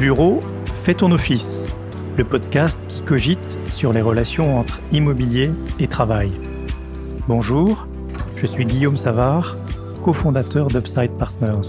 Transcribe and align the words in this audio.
Bureau, 0.00 0.40
fais 0.82 0.94
ton 0.94 1.12
office, 1.12 1.68
le 2.16 2.24
podcast 2.24 2.78
qui 2.88 3.02
cogite 3.02 3.58
sur 3.68 3.92
les 3.92 4.00
relations 4.00 4.58
entre 4.58 4.80
immobilier 4.92 5.50
et 5.78 5.88
travail. 5.88 6.32
Bonjour, 7.28 7.86
je 8.36 8.46
suis 8.46 8.64
Guillaume 8.64 8.96
Savard, 8.96 9.58
cofondateur 10.02 10.68
d'Upside 10.68 11.12
Partners. 11.18 11.68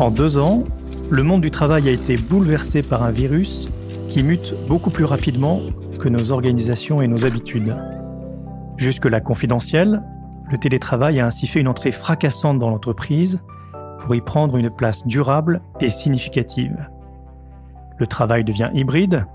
En 0.00 0.10
deux 0.10 0.38
ans, 0.38 0.64
le 1.08 1.22
monde 1.22 1.40
du 1.40 1.52
travail 1.52 1.88
a 1.88 1.92
été 1.92 2.16
bouleversé 2.16 2.82
par 2.82 3.04
un 3.04 3.12
virus 3.12 3.68
qui 4.08 4.24
mute 4.24 4.52
beaucoup 4.66 4.90
plus 4.90 5.04
rapidement 5.04 5.60
que 6.00 6.08
nos 6.08 6.32
organisations 6.32 7.00
et 7.00 7.06
nos 7.06 7.24
habitudes. 7.26 7.76
Jusque-là 8.76 9.20
confidentiel, 9.20 10.02
le 10.50 10.58
télétravail 10.58 11.20
a 11.20 11.26
ainsi 11.26 11.46
fait 11.46 11.60
une 11.60 11.68
entrée 11.68 11.92
fracassante 11.92 12.58
dans 12.58 12.70
l'entreprise 12.70 13.38
pour 14.00 14.16
y 14.16 14.20
prendre 14.20 14.56
une 14.56 14.70
place 14.70 15.06
durable 15.06 15.60
et 15.78 15.90
significative. 15.90 16.88
Le 17.98 18.06
travail 18.06 18.44
devient 18.44 18.70
hybride 18.74 19.26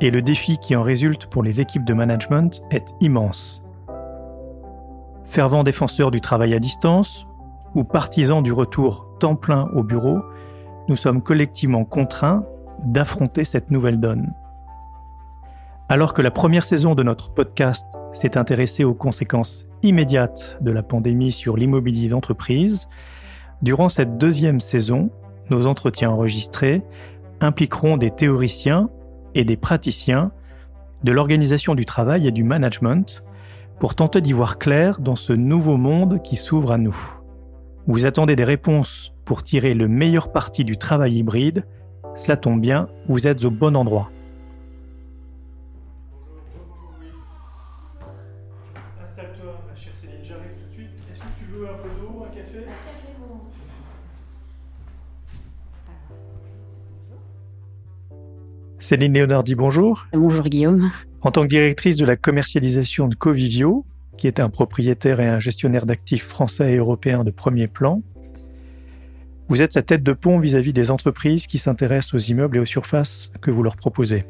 et 0.00 0.10
le 0.10 0.22
défi 0.22 0.58
qui 0.58 0.76
en 0.76 0.82
résulte 0.82 1.26
pour 1.26 1.42
les 1.42 1.60
équipes 1.60 1.84
de 1.84 1.94
management 1.94 2.62
est 2.70 2.94
immense. 3.00 3.62
Fervent 5.24 5.64
défenseur 5.64 6.10
du 6.10 6.20
travail 6.20 6.54
à 6.54 6.58
distance 6.58 7.26
ou 7.74 7.84
partisan 7.84 8.42
du 8.42 8.52
retour 8.52 9.06
temps 9.18 9.36
plein 9.36 9.68
au 9.74 9.82
bureau, 9.82 10.20
nous 10.88 10.96
sommes 10.96 11.22
collectivement 11.22 11.84
contraints 11.84 12.44
d'affronter 12.84 13.44
cette 13.44 13.70
nouvelle 13.70 14.00
donne. 14.00 14.32
Alors 15.88 16.12
que 16.14 16.22
la 16.22 16.30
première 16.30 16.64
saison 16.64 16.94
de 16.94 17.02
notre 17.02 17.32
podcast 17.32 17.86
s'est 18.12 18.36
intéressée 18.36 18.84
aux 18.84 18.94
conséquences 18.94 19.66
immédiates 19.82 20.58
de 20.60 20.70
la 20.70 20.82
pandémie 20.82 21.32
sur 21.32 21.56
l'immobilier 21.56 22.08
d'entreprise, 22.08 22.88
durant 23.62 23.88
cette 23.88 24.18
deuxième 24.18 24.60
saison, 24.60 25.10
nos 25.50 25.66
entretiens 25.66 26.10
enregistrés 26.10 26.82
impliqueront 27.40 27.96
des 27.96 28.10
théoriciens 28.10 28.90
et 29.34 29.44
des 29.44 29.56
praticiens 29.56 30.32
de 31.04 31.12
l'organisation 31.12 31.74
du 31.74 31.84
travail 31.84 32.26
et 32.26 32.32
du 32.32 32.42
management 32.42 33.24
pour 33.78 33.94
tenter 33.94 34.20
d'y 34.20 34.32
voir 34.32 34.58
clair 34.58 35.00
dans 35.00 35.16
ce 35.16 35.32
nouveau 35.32 35.76
monde 35.76 36.22
qui 36.22 36.36
s'ouvre 36.36 36.72
à 36.72 36.78
nous. 36.78 36.96
Vous 37.86 38.06
attendez 38.06 38.34
des 38.34 38.44
réponses 38.44 39.12
pour 39.24 39.42
tirer 39.42 39.74
le 39.74 39.88
meilleur 39.88 40.32
parti 40.32 40.64
du 40.64 40.76
travail 40.76 41.18
hybride, 41.18 41.66
cela 42.16 42.36
tombe 42.36 42.60
bien, 42.60 42.88
vous 43.08 43.26
êtes 43.26 43.44
au 43.44 43.50
bon 43.50 43.76
endroit. 43.76 44.10
Céline 58.86 59.14
Léonardi, 59.14 59.56
bonjour. 59.56 60.06
Bonjour 60.12 60.44
Guillaume. 60.44 60.92
En 61.20 61.32
tant 61.32 61.42
que 61.42 61.48
directrice 61.48 61.96
de 61.96 62.04
la 62.04 62.14
commercialisation 62.14 63.08
de 63.08 63.16
Covivio, 63.16 63.84
qui 64.16 64.28
est 64.28 64.38
un 64.38 64.48
propriétaire 64.48 65.18
et 65.18 65.26
un 65.26 65.40
gestionnaire 65.40 65.86
d'actifs 65.86 66.22
français 66.22 66.74
et 66.74 66.76
européens 66.76 67.24
de 67.24 67.32
premier 67.32 67.66
plan, 67.66 68.00
vous 69.48 69.60
êtes 69.60 69.72
sa 69.72 69.82
tête 69.82 70.04
de 70.04 70.12
pont 70.12 70.38
vis-à-vis 70.38 70.72
des 70.72 70.92
entreprises 70.92 71.48
qui 71.48 71.58
s'intéressent 71.58 72.14
aux 72.14 72.30
immeubles 72.30 72.58
et 72.58 72.60
aux 72.60 72.64
surfaces 72.64 73.32
que 73.40 73.50
vous 73.50 73.64
leur 73.64 73.74
proposez. 73.74 74.24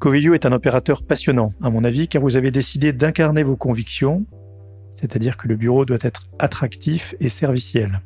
Covivio 0.00 0.34
est 0.34 0.44
un 0.44 0.50
opérateur 0.50 1.04
passionnant, 1.04 1.52
à 1.62 1.70
mon 1.70 1.84
avis, 1.84 2.08
car 2.08 2.20
vous 2.20 2.36
avez 2.36 2.50
décidé 2.50 2.92
d'incarner 2.92 3.44
vos 3.44 3.54
convictions, 3.54 4.26
c'est-à-dire 4.90 5.36
que 5.36 5.46
le 5.46 5.54
bureau 5.54 5.84
doit 5.84 5.98
être 6.00 6.26
attractif 6.40 7.14
et 7.20 7.28
serviciel. 7.28 8.00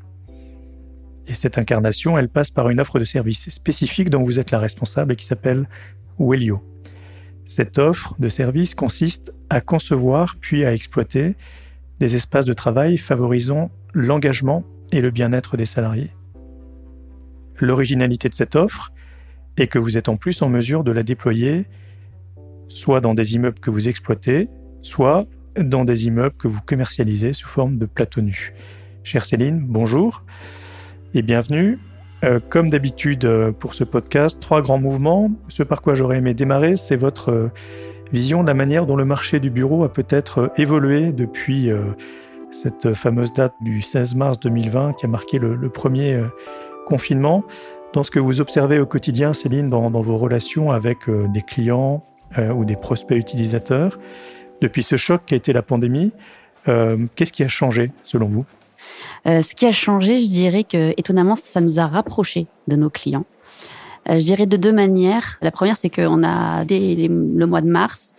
Et 1.27 1.35
cette 1.35 1.59
incarnation, 1.59 2.19
elle 2.19 2.29
passe 2.29 2.51
par 2.51 2.69
une 2.69 2.81
offre 2.81 2.99
de 2.99 3.05
service 3.05 3.49
spécifique 3.51 4.11
dont 4.11 4.23
vous 4.23 4.41
êtes 4.41 4.51
la 4.51 4.59
responsable 4.59 5.13
et 5.13 5.17
qui 5.17 5.27
s'appelle 5.27 5.69
Wellio. 6.19 6.63
Cette 7.47 7.79
offre 7.79 8.15
de 8.19 8.29
service 8.29 8.75
consiste 8.75 9.33
à 9.51 9.61
concevoir 9.61 10.37
puis 10.41 10.65
à 10.65 10.73
exploiter 10.73 11.37
des 12.01 12.15
espaces 12.15 12.47
de 12.47 12.53
travail 12.53 12.99
favorisant 12.99 13.71
l'engagement 13.95 14.65
et 14.91 15.01
le 15.01 15.11
bien-être 15.11 15.57
des 15.57 15.65
salariés. 15.65 16.11
L'originalité 17.59 18.29
de 18.29 18.35
cette 18.35 18.57
offre 18.57 18.93
est 19.57 19.67
que 19.67 19.79
vous 19.79 19.97
êtes 19.97 20.09
en 20.09 20.17
plus 20.17 20.43
en 20.43 20.49
mesure 20.49 20.83
de 20.83 20.93
la 20.93 21.03
déployer 21.03 21.67
soit 22.69 23.01
dans 23.01 23.15
des 23.15 23.35
immeubles 23.35 23.61
que 23.61 23.71
vous 23.71 23.89
exploitez, 23.89 24.49
soit 24.81 25.27
dans 25.61 25.85
des 25.85 26.07
immeubles 26.07 26.35
que 26.37 26.49
vous 26.49 26.63
commercialisez 26.63 27.35
sous 27.35 27.49
forme 27.49 27.77
de 27.77 27.87
plateau 27.87 28.23
nu. 28.23 28.55
Chère 29.05 29.25
Céline, 29.25 29.61
bonjour 29.61 30.25
et 31.15 31.23
bienvenue. 31.23 31.79
Euh, 32.25 32.41
comme 32.49 32.71
d'habitude 32.71 33.25
euh, 33.25 33.53
pour 33.53 33.75
ce 33.75 33.85
podcast, 33.85 34.39
trois 34.41 34.63
grands 34.63 34.79
mouvements. 34.79 35.31
Ce 35.49 35.63
par 35.63 35.83
quoi 35.83 35.95
j'aurais 35.95 36.19
aimé 36.19 36.35
démarrer, 36.35 36.77
c'est 36.77 36.97
votre 36.97 37.31
euh, 37.31 37.51
vision 38.13 38.43
de 38.43 38.47
la 38.47 38.55
manière 38.55 38.87
dont 38.87 38.97
le 38.97 39.05
marché 39.05 39.41
du 39.41 39.51
bureau 39.51 39.85
a 39.85 39.93
peut-être 39.93 40.53
évolué 40.57 41.13
depuis 41.13 41.71
cette 42.51 42.93
fameuse 42.93 43.33
date 43.33 43.55
du 43.63 43.81
16 43.81 44.15
mars 44.17 44.39
2020 44.41 44.95
qui 44.99 45.07
a 45.07 45.09
marqué 45.09 45.39
le, 45.39 45.57
premier 45.71 46.21
confinement. 46.87 47.43
Dans 47.95 48.03
ce 48.03 48.11
que 48.11 48.19
vous 48.19 48.43
observez 48.43 48.79
au 48.81 48.85
quotidien, 48.85 49.33
Céline, 49.33 49.71
dans, 49.71 49.91
dans 49.91 50.03
vos 50.03 50.19
relations 50.19 50.71
avec 50.71 51.09
des 51.09 51.41
clients 51.41 52.05
ou 52.55 52.67
des 52.67 52.77
prospects 52.77 53.17
utilisateurs, 53.17 53.99
depuis 54.61 54.83
ce 54.83 54.97
choc 54.97 55.23
qui 55.25 55.33
a 55.33 55.39
été 55.39 55.55
la 55.55 55.63
pandémie, 55.63 56.13
qu'est-ce 56.67 57.33
qui 57.33 57.45
a 57.45 57.49
changé 57.49 57.93
selon 58.03 58.27
vous? 58.27 58.45
Euh, 59.27 59.43
ce 59.43 59.55
qui 59.55 59.67
a 59.67 59.73
changé, 59.73 60.19
je 60.19 60.29
dirais 60.29 60.65
que 60.65 60.93
étonnamment, 60.97 61.37
ça 61.37 61.61
nous 61.61 61.79
a 61.79 61.87
rapprochés 61.87 62.47
de 62.69 62.77
nos 62.77 62.91
clients. 62.91 63.25
Euh, 64.09 64.19
je 64.19 64.25
dirais 64.25 64.47
de 64.47 64.57
deux 64.57 64.73
manières. 64.73 65.39
La 65.43 65.51
première, 65.51 65.77
c'est 65.77 65.91
qu'on 65.91 66.25
a 66.25 66.65
dès 66.65 67.09
le 67.09 67.47
mois 67.47 67.61
de 67.61 67.71
mars, 67.71 68.15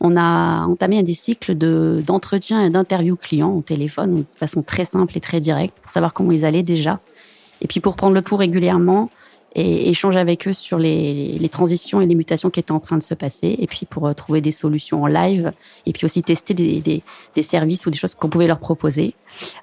on 0.00 0.16
a 0.16 0.64
entamé 0.66 1.02
des 1.02 1.12
cycles 1.12 1.56
de 1.56 2.02
d'entretien 2.06 2.64
et 2.64 2.70
d'interviews 2.70 3.16
clients 3.16 3.50
au 3.50 3.62
téléphone 3.62 4.18
de 4.18 4.24
façon 4.36 4.62
très 4.62 4.84
simple 4.84 5.16
et 5.16 5.20
très 5.20 5.40
directe 5.40 5.74
pour 5.82 5.90
savoir 5.90 6.12
comment 6.14 6.32
ils 6.32 6.44
allaient 6.44 6.62
déjà. 6.62 7.00
Et 7.60 7.66
puis 7.66 7.80
pour 7.80 7.96
prendre 7.96 8.14
le 8.14 8.22
pouls 8.22 8.36
régulièrement, 8.36 9.10
et 9.54 9.88
échanger 9.88 10.18
avec 10.18 10.46
eux 10.46 10.52
sur 10.52 10.78
les, 10.78 11.36
les, 11.38 11.48
transitions 11.48 12.00
et 12.00 12.06
les 12.06 12.14
mutations 12.14 12.50
qui 12.50 12.60
étaient 12.60 12.72
en 12.72 12.80
train 12.80 12.98
de 12.98 13.02
se 13.02 13.14
passer, 13.14 13.56
et 13.58 13.66
puis 13.66 13.86
pour 13.86 14.06
euh, 14.06 14.12
trouver 14.12 14.40
des 14.40 14.50
solutions 14.50 15.02
en 15.02 15.06
live, 15.06 15.52
et 15.86 15.92
puis 15.92 16.04
aussi 16.04 16.22
tester 16.22 16.54
des, 16.54 16.80
des, 16.80 17.02
des 17.34 17.42
services 17.42 17.86
ou 17.86 17.90
des 17.90 17.98
choses 17.98 18.14
qu'on 18.14 18.28
pouvait 18.28 18.46
leur 18.46 18.58
proposer. 18.58 19.14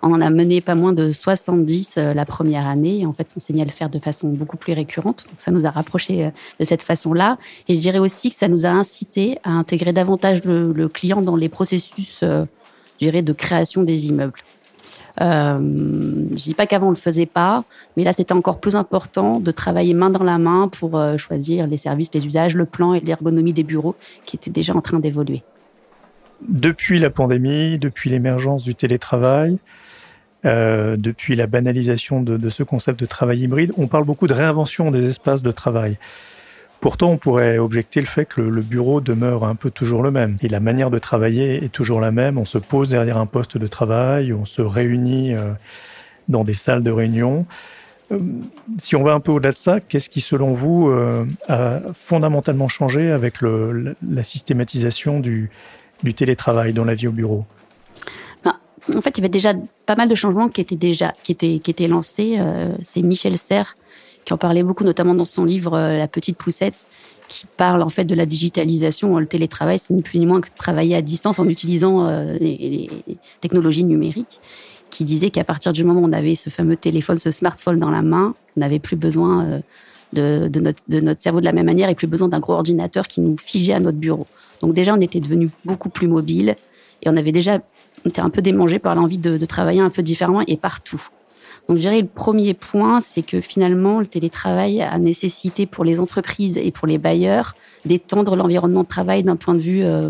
On 0.02 0.12
en 0.12 0.22
a 0.22 0.30
mené 0.30 0.62
pas 0.62 0.76
moins 0.76 0.94
de 0.94 1.12
70 1.12 1.96
euh, 1.98 2.14
la 2.14 2.26
première 2.26 2.68
année, 2.68 3.02
et 3.02 3.06
en 3.06 3.14
fait 3.14 3.28
on 3.38 3.40
s'est 3.40 3.54
mis 3.54 3.62
à 3.62 3.66
le 3.66 3.72
faire 3.72 3.90
de 3.90 4.00
façon 4.00 4.30
beaucoup 4.30 4.58
plus 4.58 4.74
récurrente, 4.74 5.26
donc 5.30 5.40
ça 5.40 5.52
nous 5.52 5.66
a 5.66 5.70
rapprochés 5.70 6.26
euh, 6.26 6.30
de 6.60 6.66
cette 6.66 6.82
façon-là. 6.82 7.38
Et 7.68 7.76
je 7.76 7.80
dirais 7.80 8.00
aussi 8.00 8.32
que 8.32 8.36
ça 8.36 8.48
nous 8.48 8.66
a 8.66 8.70
incité 8.70 9.38
à 9.44 9.52
intégrer 9.52 9.94
davantage 9.94 10.44
le, 10.46 10.74
le 10.74 10.90
client 10.90 11.22
dans 11.22 11.36
les 11.36 11.50
processus, 11.50 12.20
je 12.22 12.46
dirais, 13.00 13.22
de 13.22 13.34
création 13.34 13.84
des 13.84 14.08
immeubles. 14.08 14.42
Euh, 15.22 15.58
je 16.32 16.44
dis 16.44 16.54
pas 16.54 16.68
qu'avant 16.68 16.88
on 16.88 16.92
le 16.92 16.96
faisait 16.96 17.26
pas, 17.26 17.64
mais 17.96 18.04
là 18.04 18.12
c'était 18.14 18.34
encore 18.34 18.60
plus 18.60 18.76
important 18.76 19.40
de 19.40 19.52
travailler 19.52 19.94
main 19.94 20.10
dans 20.10 20.24
la 20.24 20.38
main 20.38 20.68
pour 20.68 20.98
euh, 20.98 21.18
choisir 21.18 21.68
les 21.68 21.78
services, 21.78 22.10
les 22.14 22.26
usages, 22.26 22.56
le 22.56 22.66
plan 22.66 22.94
et 22.94 23.00
l'ergonomie 23.00 23.54
des 23.54 23.64
bureaux 23.64 23.96
qui 24.26 24.36
étaient 24.36 24.50
déjà 24.50 24.76
en 24.76 24.82
train 24.82 25.00
d'évoluer. 25.00 25.44
Depuis 26.48 27.00
la 27.00 27.10
pandémie, 27.10 27.78
depuis 27.78 28.10
l'émergence 28.10 28.64
du 28.64 28.76
télétravail, 28.76 29.58
euh, 30.46 30.98
depuis 30.98 31.36
la 31.36 31.48
banalisation 31.48 32.22
de, 32.22 32.36
de, 32.38 32.50
ce 32.50 32.64
concept 32.64 33.00
de 33.00 33.06
travail 33.06 33.40
hybride, 33.40 33.72
on 33.78 33.88
parle 33.88 34.04
beaucoup 34.04 34.28
de 34.28 34.34
réinvention 34.34 34.92
des 34.92 35.10
espaces 35.10 35.42
de 35.42 35.52
travail. 35.52 35.98
Pourtant, 36.80 37.10
on 37.10 37.18
pourrait 37.18 37.58
objecter 37.58 38.00
le 38.00 38.06
fait 38.06 38.26
que 38.26 38.42
le, 38.42 38.62
bureau 38.62 39.02
demeure 39.02 39.44
un 39.44 39.56
peu 39.56 39.72
toujours 39.72 40.04
le 40.04 40.12
même. 40.12 40.38
Et 40.42 40.48
la 40.48 40.60
manière 40.60 40.92
de 40.92 41.00
travailler 41.00 41.64
est 41.64 41.72
toujours 41.72 42.00
la 42.00 42.12
même. 42.12 42.38
On 42.38 42.46
se 42.46 42.58
pose 42.58 42.90
derrière 42.90 43.18
un 43.18 43.26
poste 43.26 43.58
de 43.58 43.68
travail, 43.68 44.34
on 44.34 44.46
se 44.46 44.62
réunit 44.62 45.34
euh, 45.34 45.52
dans 46.28 46.44
des 46.44 46.54
salles 46.54 46.84
de 46.84 46.92
réunion. 46.92 47.46
Euh, 48.12 48.20
si 48.78 48.96
on 48.96 49.04
va 49.04 49.14
un 49.14 49.20
peu 49.20 49.32
au-delà 49.32 49.52
de 49.52 49.58
ça, 49.58 49.80
qu'est-ce 49.80 50.10
qui, 50.10 50.22
selon 50.22 50.54
vous, 50.54 50.90
euh, 50.90 51.26
a 51.48 51.80
fondamentalement 51.94 52.68
changé 52.68 53.10
avec 53.10 53.38
la 53.42 54.24
systématisation 54.24 55.20
du, 55.20 55.50
du, 56.04 56.14
télétravail 56.14 56.74
dans 56.74 56.86
la 56.86 56.94
vie 56.94 57.08
au 57.08 57.12
bureau? 57.12 57.46
Ben, 58.44 58.58
En 58.96 59.02
fait, 59.02 59.18
il 59.18 59.22
y 59.22 59.22
avait 59.22 59.30
déjà 59.30 59.54
pas 59.88 59.96
mal 59.96 60.08
de 60.08 60.16
changements 60.16 60.50
qui 60.50 60.62
étaient 60.62 60.76
déjà 60.76 61.14
qui 61.24 61.32
étaient, 61.32 61.58
qui 61.58 61.72
étaient 61.72 61.88
lancés. 61.88 62.38
C'est 62.84 63.02
Michel 63.02 63.40
Serres 63.40 63.76
qui 64.26 64.34
en 64.34 64.38
parlait 64.38 64.64
beaucoup, 64.64 64.84
notamment 64.84 65.14
dans 65.14 65.26
son 65.26 65.46
livre 65.46 65.76
euh, 65.76 65.98
La 65.98 66.08
petite 66.08 66.38
poussette, 66.38 66.88
qui 67.30 67.46
parle 67.58 67.82
en 67.82 67.90
fait 67.90 68.06
de 68.06 68.16
la 68.16 68.26
digitalisation. 68.26 69.18
Le 69.18 69.28
télétravail, 69.28 69.80
c'est 69.80 69.94
ni 69.94 70.02
plus 70.02 70.20
ni 70.20 70.26
moins 70.26 70.42
que 70.42 70.50
travailler 70.56 70.96
à 70.96 71.02
distance 71.02 71.40
en 71.40 71.48
utilisant 71.48 72.06
euh, 72.06 72.38
les, 72.40 72.90
technologies 73.40 73.84
numériques 73.84 74.42
qui 74.90 75.04
disait 75.04 75.30
qu'à 75.30 75.44
partir 75.44 75.74
du 75.74 75.84
moment 75.84 76.02
où 76.02 76.06
on 76.06 76.14
avait 76.14 76.36
ce 76.36 76.50
fameux 76.50 76.76
téléphone, 76.76 77.18
ce 77.18 77.32
smartphone 77.32 77.80
dans 77.80 77.90
la 77.90 78.02
main, 78.02 78.34
on 78.56 78.60
n'avait 78.62 78.80
plus 78.80 78.96
besoin 78.96 79.46
euh, 79.46 80.50
de, 80.50 80.60
notre, 80.60 81.22
cerveau 81.22 81.40
de 81.40 81.46
la 81.46 81.52
même 81.52 81.66
manière 81.66 81.90
et 81.90 81.96
plus 81.96 82.08
besoin 82.08 82.30
d'un 82.30 82.40
gros 82.40 82.54
ordinateur 82.54 83.08
qui 83.08 83.22
nous 83.22 83.36
figeait 83.38 83.74
à 83.74 83.80
notre 83.80 83.98
bureau. 83.98 84.26
Donc 84.62 84.74
déjà, 84.74 84.94
on 84.94 85.02
était 85.02 85.20
devenu 85.20 85.50
beaucoup 85.66 85.90
plus 85.90 86.08
mobile 86.08 86.56
et 87.04 87.10
on 87.10 87.18
avait 87.18 87.34
déjà 87.34 87.60
on 88.06 88.10
était 88.10 88.22
un 88.22 88.30
peu 88.30 88.44
démangé 88.44 88.78
par 88.78 88.94
l'envie 88.94 89.18
de 89.18 89.44
travailler 89.46 89.82
un 89.82 89.90
peu 89.90 90.04
différemment 90.04 90.44
et 90.46 90.58
partout. 90.58 91.10
Donc, 91.68 91.78
je 91.78 91.82
dirais 91.82 92.02
le 92.02 92.08
premier 92.08 92.54
point, 92.54 93.02
c'est 93.02 93.24
que 93.24 93.42
finalement, 93.42 94.00
le 94.00 94.08
télétravail 94.08 94.82
a 94.82 94.98
nécessité 95.00 95.66
pour 95.66 95.84
les 95.84 96.00
entreprises 96.00 96.58
et 96.58 96.72
pour 96.72 96.88
les 96.88 96.98
bailleurs 96.98 97.56
d'étendre 97.86 98.36
l'environnement 98.36 98.84
de 98.84 98.88
travail 98.88 99.24
d'un 99.24 99.36
point 99.36 99.56
de 99.56 99.60
vue 99.60 99.84
euh, 99.84 100.10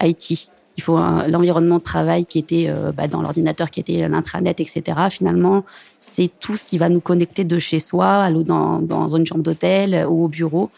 IT. 0.00 0.48
Il 0.78 0.82
faut 0.82 0.96
l'environnement 1.28 1.78
de 1.78 1.82
travail 1.82 2.24
qui 2.24 2.38
était 2.38 2.66
euh, 2.68 2.92
bah, 2.92 3.08
dans 3.08 3.20
l'ordinateur, 3.20 3.70
qui 3.70 3.80
était 3.80 4.08
l'intranet, 4.08 4.58
etc. 4.60 4.82
Finalement, 5.10 5.64
c'est 6.00 6.30
tout 6.40 6.56
ce 6.56 6.64
qui 6.64 6.78
va 6.78 6.88
nous 6.88 7.00
connecter 7.00 7.44
de 7.44 7.58
chez 7.58 7.80
soi, 7.80 8.30
dans, 8.30 8.78
dans 8.78 9.16
une 9.16 9.26
chambre 9.26 9.42
d'hôtel 9.42 10.06
ou 10.08 10.24
au 10.24 10.28
bureau. 10.28 10.70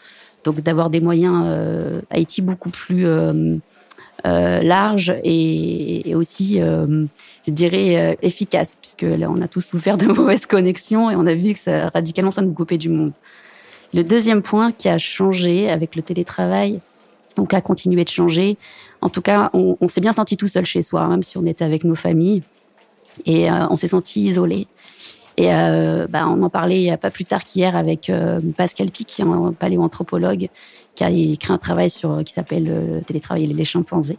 Donc, 0.43 0.61
d'avoir 0.61 0.89
des 0.89 1.01
moyens 1.01 1.43
euh, 1.45 2.01
IT 2.13 2.41
beaucoup 2.43 2.69
plus 2.69 3.05
euh, 4.25 4.35
euh, 4.35 4.61
larges 4.61 5.13
et, 5.23 6.09
et 6.09 6.15
aussi 6.15 6.59
je 7.45 7.51
dirais, 7.51 7.97
euh, 7.97 8.15
efficace, 8.21 8.77
puisque 8.79 9.03
là, 9.03 9.29
on 9.29 9.41
a 9.41 9.47
tous 9.47 9.61
souffert 9.61 9.97
de 9.97 10.05
mauvaises 10.13 10.45
connexions 10.45 11.09
et 11.11 11.15
on 11.15 11.27
a 11.27 11.35
vu 11.35 11.53
que 11.53 11.59
ça, 11.59 11.89
radicalement, 11.89 12.31
ça 12.31 12.41
nous 12.41 12.53
coupait 12.53 12.77
du 12.77 12.89
monde. 12.89 13.13
Le 13.93 14.03
deuxième 14.03 14.41
point 14.41 14.71
qui 14.71 14.89
a 14.89 14.97
changé 14.97 15.69
avec 15.69 15.95
le 15.95 16.01
télétravail, 16.01 16.81
qui 17.49 17.55
a 17.55 17.61
continué 17.61 18.03
de 18.03 18.09
changer, 18.09 18.57
en 19.01 19.09
tout 19.09 19.21
cas, 19.21 19.49
on, 19.53 19.77
on 19.79 19.87
s'est 19.87 20.01
bien 20.01 20.13
senti 20.13 20.37
tout 20.37 20.47
seul 20.47 20.65
chez 20.65 20.81
soi, 20.81 21.07
même 21.07 21.21
si 21.23 21.37
on 21.37 21.45
était 21.45 21.65
avec 21.65 21.83
nos 21.83 21.95
familles, 21.95 22.41
et 23.25 23.49
euh, 23.49 23.67
on 23.69 23.77
s'est 23.77 23.87
senti 23.87 24.23
isolé. 24.23 24.67
Et 25.37 25.53
euh, 25.53 26.07
bah, 26.07 26.27
on 26.27 26.41
en 26.43 26.49
parlait 26.49 26.95
pas 26.97 27.11
plus 27.11 27.25
tard 27.25 27.43
qu'hier 27.43 27.75
avec 27.75 28.09
euh, 28.09 28.39
Pascal 28.55 28.89
Pic, 28.91 29.07
qui 29.07 29.21
est 29.21 29.25
un 29.25 29.51
paléoanthropologue, 29.51 30.47
qui 30.95 31.03
a 31.03 31.09
écrit 31.09 31.51
un 31.51 31.57
travail 31.57 31.89
sur 31.89 32.23
qui 32.23 32.33
s'appelle 32.33 32.67
euh, 32.69 33.01
Télétravail 33.01 33.43
et 33.43 33.47
les 33.47 33.65
chimpanzés 33.65 34.17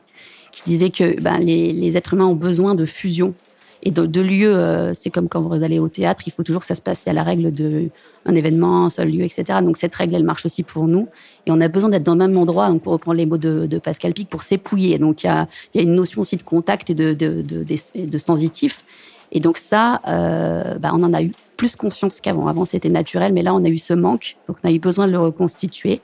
qui 0.56 0.62
disait 0.64 0.90
que 0.90 1.20
ben, 1.20 1.38
les, 1.38 1.72
les, 1.72 1.96
êtres 1.96 2.14
humains 2.14 2.26
ont 2.26 2.34
besoin 2.34 2.74
de 2.74 2.86
fusion 2.86 3.34
et 3.82 3.90
de, 3.90 4.06
de 4.06 4.20
lieux. 4.22 4.56
Euh, 4.56 4.94
c'est 4.94 5.10
comme 5.10 5.28
quand 5.28 5.42
vous 5.42 5.62
allez 5.62 5.78
au 5.78 5.88
théâtre, 5.88 6.22
il 6.26 6.32
faut 6.32 6.42
toujours 6.42 6.62
que 6.62 6.66
ça 6.66 6.74
se 6.74 6.80
passe. 6.80 7.02
Il 7.04 7.08
y 7.08 7.10
a 7.10 7.12
la 7.12 7.22
règle 7.22 7.52
de 7.52 7.90
un 8.24 8.34
événement, 8.34 8.86
un 8.86 8.90
seul 8.90 9.10
lieu, 9.10 9.22
etc. 9.22 9.60
Donc 9.62 9.76
cette 9.76 9.94
règle, 9.94 10.14
elle 10.14 10.24
marche 10.24 10.46
aussi 10.46 10.62
pour 10.62 10.88
nous. 10.88 11.08
Et 11.46 11.50
on 11.50 11.60
a 11.60 11.68
besoin 11.68 11.90
d'être 11.90 12.02
dans 12.02 12.14
le 12.14 12.26
même 12.26 12.36
endroit, 12.36 12.68
donc 12.70 12.82
pour 12.82 12.92
reprendre 12.92 13.18
les 13.18 13.26
mots 13.26 13.36
de, 13.36 13.66
de 13.66 13.78
Pascal 13.78 14.14
Pic, 14.14 14.28
pour 14.28 14.42
s'épouiller. 14.42 14.98
Donc 14.98 15.22
il 15.22 15.26
y 15.26 15.30
a, 15.30 15.46
y 15.74 15.78
a 15.78 15.82
une 15.82 15.94
notion 15.94 16.22
aussi 16.22 16.36
de 16.36 16.42
contact 16.42 16.88
et 16.90 16.94
de, 16.94 17.12
de, 17.12 17.42
de, 17.42 17.64
de 17.64 18.18
sensitif. 18.18 18.84
Et 19.32 19.40
donc 19.40 19.58
ça, 19.58 20.00
euh, 20.06 20.78
bah, 20.78 20.92
on 20.94 21.02
en 21.02 21.12
a 21.12 21.22
eu 21.22 21.32
plus 21.56 21.76
conscience 21.76 22.20
qu'avant. 22.20 22.46
Avant, 22.46 22.64
c'était 22.64 22.88
naturel, 22.88 23.32
mais 23.32 23.42
là, 23.42 23.54
on 23.54 23.64
a 23.64 23.68
eu 23.68 23.78
ce 23.78 23.94
manque. 23.94 24.36
Donc 24.46 24.56
on 24.62 24.68
a 24.68 24.72
eu 24.72 24.78
besoin 24.78 25.06
de 25.06 25.12
le 25.12 25.18
reconstituer. 25.18 26.00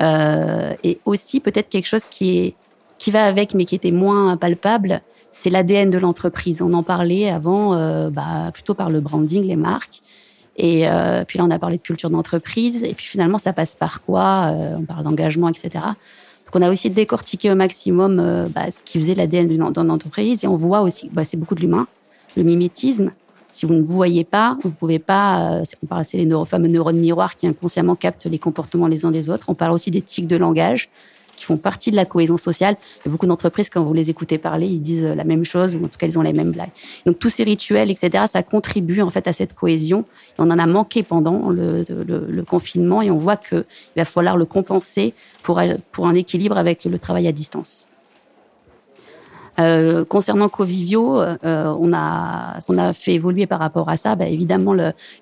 Euh, 0.00 0.74
et 0.84 1.00
aussi 1.06 1.40
peut-être 1.40 1.68
quelque 1.68 1.86
chose 1.86 2.04
qui 2.04 2.38
est 2.38 2.54
qui 2.98 3.10
va 3.10 3.24
avec, 3.24 3.54
mais 3.54 3.66
qui 3.66 3.74
était 3.74 3.90
moins 3.90 4.38
palpable, 4.38 5.02
c'est 5.30 5.50
l'ADN 5.50 5.90
de 5.90 5.98
l'entreprise. 5.98 6.62
On 6.62 6.72
en 6.72 6.82
parlait 6.82 7.28
avant, 7.28 7.74
euh, 7.74 8.08
bah, 8.08 8.50
plutôt 8.54 8.72
par 8.72 8.88
le 8.88 9.00
branding, 9.00 9.44
les 9.44 9.56
marques. 9.56 10.00
Et 10.56 10.88
euh, 10.88 11.24
puis 11.26 11.38
là, 11.38 11.44
on 11.44 11.50
a 11.50 11.58
parlé 11.58 11.76
de 11.76 11.82
culture 11.82 12.10
d'entreprise. 12.10 12.82
Et 12.84 12.94
puis 12.94 13.06
finalement, 13.06 13.38
ça 13.38 13.52
passe 13.52 13.74
par 13.74 14.02
quoi 14.02 14.50
euh, 14.50 14.76
On 14.78 14.82
parle 14.82 15.04
d'engagement, 15.04 15.48
etc. 15.48 15.70
Donc 15.74 16.54
on 16.54 16.62
a 16.62 16.70
aussi 16.70 16.88
décortiqué 16.90 17.50
au 17.50 17.54
maximum 17.54 18.18
euh, 18.20 18.48
bah, 18.48 18.70
ce 18.70 18.82
qui 18.82 18.98
faisait 18.98 19.14
l'ADN 19.14 19.48
d'une 19.48 19.62
entreprise. 19.62 20.44
Et 20.44 20.46
on 20.46 20.56
voit 20.56 20.80
aussi, 20.80 21.10
bah, 21.12 21.24
c'est 21.24 21.36
beaucoup 21.36 21.54
de 21.54 21.60
l'humain, 21.60 21.86
le 22.36 22.42
mimétisme. 22.42 23.12
Si 23.50 23.64
vous 23.64 23.74
ne 23.74 23.82
vous 23.82 23.94
voyez 23.94 24.24
pas, 24.24 24.58
vous 24.62 24.70
pouvez 24.70 24.98
pas. 24.98 25.60
Euh, 25.60 25.64
on 25.82 25.86
parle 25.86 26.04
les 26.12 26.26
neuro, 26.26 26.44
fameux 26.44 26.68
neurones 26.68 26.98
miroirs 26.98 27.36
qui 27.36 27.46
inconsciemment 27.46 27.94
captent 27.94 28.26
les 28.26 28.38
comportements 28.38 28.86
les 28.86 29.04
uns 29.04 29.10
des 29.10 29.30
autres. 29.30 29.46
On 29.48 29.54
parle 29.54 29.72
aussi 29.72 29.90
des 29.90 30.02
tics 30.02 30.26
de 30.26 30.36
langage 30.36 30.90
qui 31.36 31.44
font 31.44 31.56
partie 31.56 31.90
de 31.90 31.96
la 31.96 32.04
cohésion 32.04 32.38
sociale. 32.38 32.76
Beaucoup 33.04 33.26
d'entreprises, 33.26 33.68
quand 33.68 33.82
vous 33.82 33.92
les 33.92 34.10
écoutez 34.10 34.38
parler, 34.38 34.66
ils 34.66 34.80
disent 34.80 35.04
la 35.04 35.24
même 35.24 35.44
chose, 35.44 35.76
ou 35.76 35.84
en 35.84 35.88
tout 35.88 35.98
cas, 35.98 36.06
ils 36.06 36.18
ont 36.18 36.22
les 36.22 36.32
mêmes 36.32 36.50
blagues. 36.50 36.70
Donc, 37.04 37.18
tous 37.18 37.30
ces 37.30 37.44
rituels, 37.44 37.90
etc., 37.90 38.24
ça 38.26 38.42
contribue, 38.42 39.02
en 39.02 39.10
fait, 39.10 39.28
à 39.28 39.32
cette 39.32 39.54
cohésion. 39.54 40.04
On 40.38 40.50
en 40.50 40.58
a 40.58 40.66
manqué 40.66 41.02
pendant 41.02 41.50
le, 41.50 41.84
confinement 42.48 43.02
et 43.02 43.10
on 43.10 43.18
voit 43.18 43.36
qu'il 43.36 43.64
va 43.96 44.04
falloir 44.04 44.36
le 44.36 44.44
compenser 44.44 45.14
pour, 45.42 45.60
pour 45.92 46.06
un 46.06 46.14
équilibre 46.14 46.56
avec 46.56 46.84
le 46.84 46.98
travail 46.98 47.26
à 47.26 47.32
distance. 47.32 47.86
Euh, 49.58 50.04
concernant 50.04 50.48
Covivio, 50.48 51.20
euh, 51.20 51.36
on 51.44 51.92
a 51.94 52.58
on 52.68 52.78
a 52.78 52.92
fait 52.92 53.14
évoluer 53.14 53.46
par 53.46 53.58
rapport 53.58 53.88
à 53.88 53.96
ça, 53.96 54.14
bah, 54.14 54.26
évidemment 54.26 54.74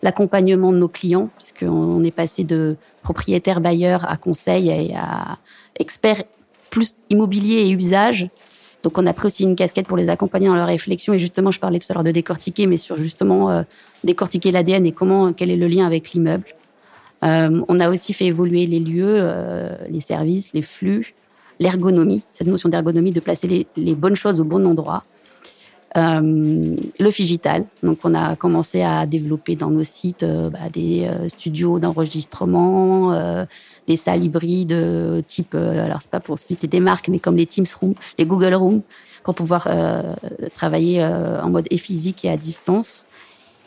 l'accompagnement 0.03 0.73
de 0.73 0.79
nos 0.79 0.89
clients, 0.89 1.31
puisqu'on 1.37 2.03
est 2.03 2.11
passé 2.11 2.43
de 2.43 2.77
propriétaire 3.03 3.61
bailleur 3.61 4.11
à 4.11 4.17
conseil 4.17 4.71
et 4.71 4.95
à 4.97 5.39
experts 5.79 6.25
plus 6.71 6.95
immobilier 7.11 7.67
et 7.67 7.71
usage. 7.71 8.29
Donc 8.83 8.99
on 8.99 9.07
a 9.07 9.13
pris 9.13 9.27
aussi 9.27 9.45
une 9.45 9.57
casquette 9.57 9.87
pour 9.87 9.97
les 9.97 10.11
accompagner 10.11 10.49
dans 10.49 10.57
leur 10.57 10.67
réflexion. 10.67 11.15
Et 11.15 11.19
justement, 11.19 11.51
je 11.51 11.59
parlais 11.59 11.79
tout 11.79 11.87
à 11.91 11.95
l'heure 11.95 12.05
de 12.05 12.11
décortiquer, 12.11 12.67
mais 12.67 12.77
sur 12.77 12.97
justement 12.97 13.51
euh, 13.51 13.63
décortiquer 14.05 14.51
l'ADN 14.51 14.85
et 14.85 14.93
comment, 14.93 15.33
quel 15.33 15.51
est 15.51 15.57
le 15.57 15.67
lien 15.67 15.87
avec 15.87 16.13
l'immeuble. 16.13 16.45
Euh, 17.25 17.63
on 17.69 17.81
a 17.81 17.89
aussi 17.89 18.13
fait 18.13 18.27
évoluer 18.27 18.67
les 18.67 18.81
lieux, 18.81 19.17
euh, 19.17 19.75
les 19.89 20.01
services, 20.01 20.53
les 20.53 20.61
flux, 20.61 21.15
l'ergonomie, 21.61 22.23
cette 22.31 22.47
notion 22.47 22.69
d'ergonomie, 22.69 23.13
de 23.13 23.21
placer 23.21 23.67
les, 23.77 23.95
bonnes 23.95 24.17
choses 24.17 24.41
au 24.41 24.45
bon 24.45 24.67
endroit. 24.67 25.05
Euh, 25.97 26.75
le 26.99 27.11
figital. 27.13 27.67
Donc, 27.85 27.99
on 28.03 28.15
a 28.15 28.35
commencé 28.35 28.83
à 28.83 29.07
développer 29.07 29.55
dans 29.55 29.71
nos 29.71 29.85
sites 29.85 30.25
euh, 30.25 30.51
bah, 30.51 30.69
des 30.73 31.05
euh, 31.05 31.29
studios 31.29 31.79
d'enregistrement, 31.79 33.15
des 33.87 33.97
salles 33.97 34.25
hybrides 34.25 35.25
type, 35.27 35.55
alors 35.55 36.03
c'est 36.03 36.11
pas 36.11 36.21
pour 36.21 36.39
citer 36.39 36.67
des 36.67 36.81
marques, 36.81 37.09
mais 37.09 37.19
comme 37.19 37.37
les 37.37 37.47
Teams 37.47 37.67
Room, 37.81 37.95
les 38.19 38.27
Google 38.27 38.55
Room, 38.55 38.83
pour 39.23 39.35
pouvoir 39.35 39.69
travailler 40.57 41.05
en 41.05 41.49
mode 41.51 41.67
et 41.71 41.79
physique 41.79 42.25
et 42.25 42.31
à 42.31 42.37
distance. 42.37 43.07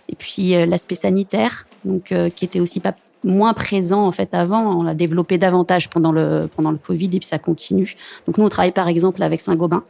Et 0.10 0.16
puis 0.16 0.52
l'aspect 0.66 0.96
sanitaire, 0.96 1.68
donc 1.86 2.14
qui 2.36 2.46
était 2.46 2.60
aussi 2.60 2.80
pas 2.80 2.96
moins 3.24 3.54
présent 3.54 4.06
en 4.06 4.12
fait 4.12 4.30
avant. 4.34 4.80
On 4.80 4.84
l'a 4.84 4.94
développé 4.94 5.38
davantage 5.38 5.90
pendant 5.90 6.12
le 6.12 6.50
pendant 6.56 6.72
le 6.72 6.78
Covid 6.78 7.08
et 7.14 7.20
puis 7.20 7.26
ça 7.26 7.40
continue. 7.40 7.96
Donc 8.26 8.38
nous 8.38 8.46
on 8.46 8.50
travaille 8.50 8.72
par 8.72 8.88
exemple 8.88 9.24
avec 9.24 9.42
Saint-Gobain 9.42 9.84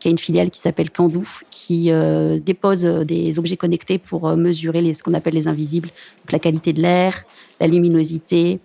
qui 0.00 0.08
a 0.08 0.10
une 0.10 0.18
filiale 0.18 0.50
qui 0.50 0.60
s'appelle 0.60 0.90
Candou, 0.90 1.26
qui 1.50 1.90
euh, 1.90 2.38
dépose 2.38 2.82
des 2.82 3.38
objets 3.38 3.56
connectés 3.56 3.98
pour 3.98 4.28
euh, 4.28 4.36
mesurer 4.36 4.82
les, 4.82 4.92
ce 4.92 5.02
qu'on 5.02 5.14
appelle 5.14 5.34
les 5.34 5.48
invisibles, 5.48 5.88
donc 5.88 6.32
la 6.32 6.38
qualité 6.38 6.74
de 6.74 6.82
l'air, 6.82 7.24
la 7.58 7.68
luminosité, 7.68 8.60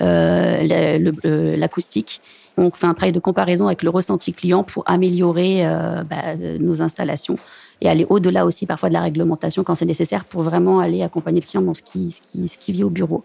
euh, 0.00 1.56
l'acoustique. 1.56 2.20
On 2.56 2.70
fait 2.70 2.86
un 2.86 2.94
travail 2.94 3.12
de 3.12 3.20
comparaison 3.20 3.66
avec 3.66 3.82
le 3.82 3.90
ressenti 3.90 4.32
client 4.32 4.62
pour 4.64 4.82
améliorer 4.86 5.66
euh, 5.66 6.02
bah, 6.04 6.36
nos 6.58 6.82
installations 6.82 7.36
et 7.80 7.88
aller 7.88 8.06
au-delà 8.08 8.44
aussi 8.44 8.66
parfois 8.66 8.88
de 8.88 8.94
la 8.94 9.00
réglementation 9.02 9.64
quand 9.64 9.74
c'est 9.74 9.86
nécessaire 9.86 10.24
pour 10.24 10.42
vraiment 10.42 10.80
aller 10.80 11.02
accompagner 11.02 11.40
le 11.40 11.46
client 11.46 11.62
dans 11.62 11.74
ce 11.74 11.82
qui, 11.82 12.10
ce 12.12 12.20
qui, 12.20 12.48
ce 12.48 12.58
qui 12.58 12.72
vit 12.72 12.84
au 12.84 12.90
bureau. 12.90 13.24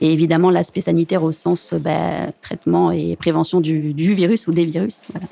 Et 0.00 0.12
évidemment, 0.12 0.50
l'aspect 0.50 0.80
sanitaire 0.80 1.22
au 1.22 1.32
sens 1.32 1.74
bah, 1.74 2.32
traitement 2.40 2.90
et 2.90 3.16
prévention 3.16 3.60
du, 3.60 3.92
du 3.94 4.14
virus 4.14 4.46
ou 4.46 4.52
des 4.52 4.64
virus. 4.64 5.02
Voilà. 5.12 5.26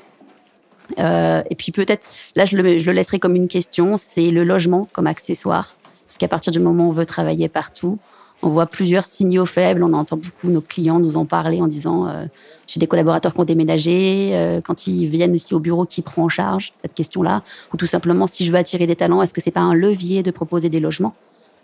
Euh, 0.99 1.43
et 1.49 1.55
puis 1.55 1.71
peut-être, 1.71 2.07
là 2.35 2.45
je 2.45 2.57
le, 2.57 2.77
je 2.77 2.85
le 2.85 2.91
laisserai 2.91 3.19
comme 3.19 3.35
une 3.35 3.47
question, 3.47 3.95
c'est 3.97 4.29
le 4.29 4.43
logement 4.43 4.89
comme 4.91 5.07
accessoire. 5.07 5.75
Parce 6.07 6.17
qu'à 6.17 6.27
partir 6.27 6.51
du 6.51 6.59
moment 6.59 6.85
où 6.85 6.89
on 6.89 6.91
veut 6.91 7.05
travailler 7.05 7.47
partout, 7.47 7.97
on 8.41 8.49
voit 8.49 8.65
plusieurs 8.65 9.05
signaux 9.05 9.45
faibles. 9.45 9.83
On 9.83 9.93
entend 9.93 10.17
beaucoup 10.17 10.49
nos 10.49 10.61
clients 10.61 10.99
nous 10.99 11.17
en 11.17 11.25
parler 11.25 11.61
en 11.61 11.67
disant 11.67 12.07
euh, 12.07 12.25
j'ai 12.67 12.79
des 12.79 12.87
collaborateurs 12.87 13.33
qui 13.33 13.39
ont 13.39 13.45
déménagé, 13.45 14.31
euh, 14.33 14.61
quand 14.61 14.87
ils 14.87 15.07
viennent 15.07 15.33
aussi 15.33 15.53
au 15.53 15.59
bureau, 15.59 15.85
qui 15.85 16.01
prend 16.01 16.23
en 16.23 16.29
charge 16.29 16.73
cette 16.81 16.93
question-là 16.93 17.43
Ou 17.73 17.77
tout 17.77 17.85
simplement, 17.85 18.27
si 18.27 18.45
je 18.45 18.51
veux 18.51 18.57
attirer 18.57 18.87
des 18.87 18.95
talents, 18.95 19.21
est-ce 19.21 19.33
que 19.33 19.41
c'est 19.41 19.51
pas 19.51 19.61
un 19.61 19.73
levier 19.73 20.23
de 20.23 20.31
proposer 20.31 20.69
des 20.69 20.79
logements? 20.79 21.13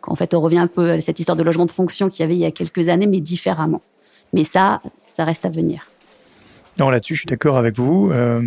En 0.05 0.15
fait, 0.15 0.33
on 0.33 0.41
revient 0.41 0.59
un 0.59 0.67
peu 0.67 0.91
à 0.91 1.01
cette 1.01 1.19
histoire 1.19 1.35
de 1.35 1.43
logement 1.43 1.65
de 1.65 1.71
fonction 1.71 2.09
qu'il 2.09 2.21
y 2.21 2.23
avait 2.23 2.35
il 2.35 2.39
y 2.39 2.45
a 2.45 2.51
quelques 2.51 2.87
années, 2.89 3.07
mais 3.07 3.19
différemment. 3.19 3.81
Mais 4.31 4.43
ça, 4.43 4.81
ça 5.09 5.25
reste 5.25 5.45
à 5.45 5.49
venir. 5.49 5.87
Non, 6.79 6.91
là-dessus, 6.91 7.15
je 7.15 7.19
suis 7.21 7.27
d'accord 7.27 7.57
avec 7.57 7.75
vous. 7.75 8.11
Euh, 8.11 8.41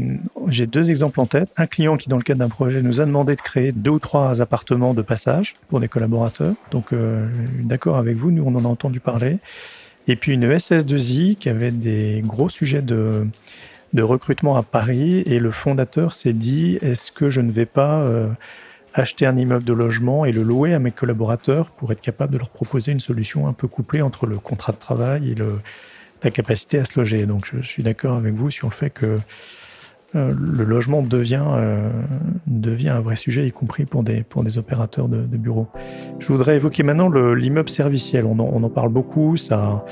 J'ai 0.47 0.67
deux 0.67 0.91
exemples 0.91 1.21
en 1.21 1.27
tête. 1.27 1.49
Un 1.57 1.67
client 1.67 1.97
qui, 1.97 2.09
dans 2.09 2.17
le 2.17 2.23
cadre 2.23 2.39
d'un 2.39 2.49
projet, 2.49 2.81
nous 2.81 3.01
a 3.01 3.05
demandé 3.05 3.35
de 3.35 3.41
créer 3.41 3.73
deux 3.73 3.91
ou 3.91 3.99
trois 3.99 4.41
appartements 4.41 4.95
de 4.95 5.03
passage 5.03 5.57
pour 5.69 5.81
des 5.81 5.89
collaborateurs. 5.89 6.55
Donc, 6.71 6.93
euh, 6.93 7.27
d'accord 7.61 7.97
avec 7.97 8.17
vous, 8.17 8.31
nous, 8.31 8.45
on 8.47 8.55
en 8.55 8.65
a 8.65 8.69
entendu 8.69 9.01
parler. 9.01 9.39
Et 10.07 10.15
puis 10.15 10.33
une 10.33 10.49
SS2I 10.49 11.37
qui 11.37 11.49
avait 11.49 11.73
des 11.73 12.23
gros 12.25 12.49
sujets 12.49 12.83
de, 12.83 13.27
de 13.95 14.03
recrutement 14.03 14.57
à 14.57 14.63
Paris. 14.63 15.23
Et 15.27 15.41
le 15.41 15.51
fondateur 15.51 16.15
s'est 16.15 16.33
dit, 16.33 16.79
est-ce 16.83 17.11
que 17.11 17.31
je 17.31 17.41
ne 17.41 17.51
vais 17.51 17.67
pas 17.67 18.03
euh, 18.03 18.29
acheter 18.95 19.27
un 19.27 19.37
immeuble 19.37 19.65
de 19.65 19.73
logement 19.73 20.25
et 20.25 20.31
le 20.31 20.45
louer 20.45 20.73
à 20.73 20.79
mes 20.79 20.93
collaborateurs 20.93 21.71
pour 21.71 21.91
être 21.91 22.01
capable 22.01 22.33
de 22.35 22.39
leur 22.39 22.51
proposer 22.51 22.93
une 22.93 23.01
solution 23.01 23.49
un 23.49 23.53
peu 23.53 23.67
couplée 23.67 24.03
entre 24.03 24.27
le 24.27 24.39
contrat 24.39 24.73
de 24.73 24.79
travail 24.79 25.33
et 25.33 25.35
le 25.35 25.59
la 26.23 26.31
capacité 26.31 26.79
à 26.79 26.85
se 26.85 26.99
loger. 26.99 27.27
Donc 27.27 27.51
je 27.53 27.67
suis 27.67 27.83
d'accord 27.83 28.17
avec 28.17 28.35
vous 28.35 28.51
sur 28.51 28.69
le 28.69 28.75
fait 28.75 28.91
que 28.91 29.19
euh, 30.17 30.33
le 30.37 30.65
logement 30.65 31.03
devient, 31.03 31.45
euh, 31.47 31.89
devient 32.49 32.89
un 32.89 33.01
vrai 33.01 33.15
sujet, 33.15 33.47
y 33.47 33.53
compris 33.53 33.85
pour 33.85 34.03
des, 34.03 34.23
pour 34.23 34.43
des 34.43 34.59
opérateurs 34.59 35.09
de, 35.09 35.19
bureaux. 35.37 35.69
Je 36.19 36.27
voudrais 36.33 36.57
évoquer 36.57 36.83
maintenant 36.83 37.09
l'immeuble 37.09 37.69
serviciel. 37.69 38.25
On 38.25 38.39
en, 38.41 38.51
on 38.53 38.63
en, 38.65 38.69
parle 38.71 38.89
beaucoup, 38.89 39.37
ça, 39.37 39.85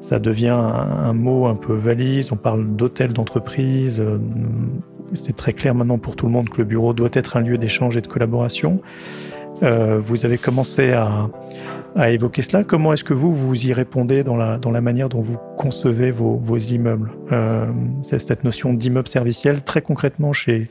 ça 0.00 0.18
devient 0.18 0.48
un, 0.48 0.58
un, 0.58 1.12
mot 1.12 1.46
un 1.46 1.54
peu 1.54 1.74
valise, 1.74 2.32
on 2.32 2.36
parle 2.36 2.74
d'hôtel 2.74 3.12
d'entreprise. 3.12 4.00
Euh, 4.00 4.18
c'est 5.12 5.36
très 5.36 5.52
clair 5.52 5.76
maintenant 5.76 5.98
pour 5.98 6.16
tout 6.16 6.26
le 6.26 6.32
monde 6.32 6.48
que 6.48 6.58
le 6.58 6.64
bureau 6.64 6.92
doit 6.92 7.10
être 7.12 7.36
un 7.36 7.40
lieu 7.40 7.56
d'échange 7.56 7.96
et 7.96 8.00
de 8.00 8.06
collaboration. 8.08 8.80
vous 9.60 10.24
avez 10.24 10.38
commencé 10.38 10.90
à, 10.92 11.28
à 11.96 12.10
évoquer 12.10 12.42
cela. 12.42 12.64
Comment 12.64 12.92
est-ce 12.92 13.04
que 13.04 13.14
vous, 13.14 13.32
vous 13.32 13.66
y 13.66 13.72
répondez 13.72 14.24
dans 14.24 14.36
la, 14.36 14.58
dans 14.58 14.70
la 14.70 14.80
manière 14.80 15.08
dont 15.08 15.20
vous 15.20 15.38
concevez 15.56 16.10
vos, 16.10 16.58
immeubles 16.58 17.12
euh, 17.32 17.66
cette 18.02 18.44
notion 18.44 18.72
d'immeuble 18.74 19.08
serviciel. 19.08 19.62
Très 19.62 19.82
concrètement, 19.82 20.32
chez, 20.32 20.68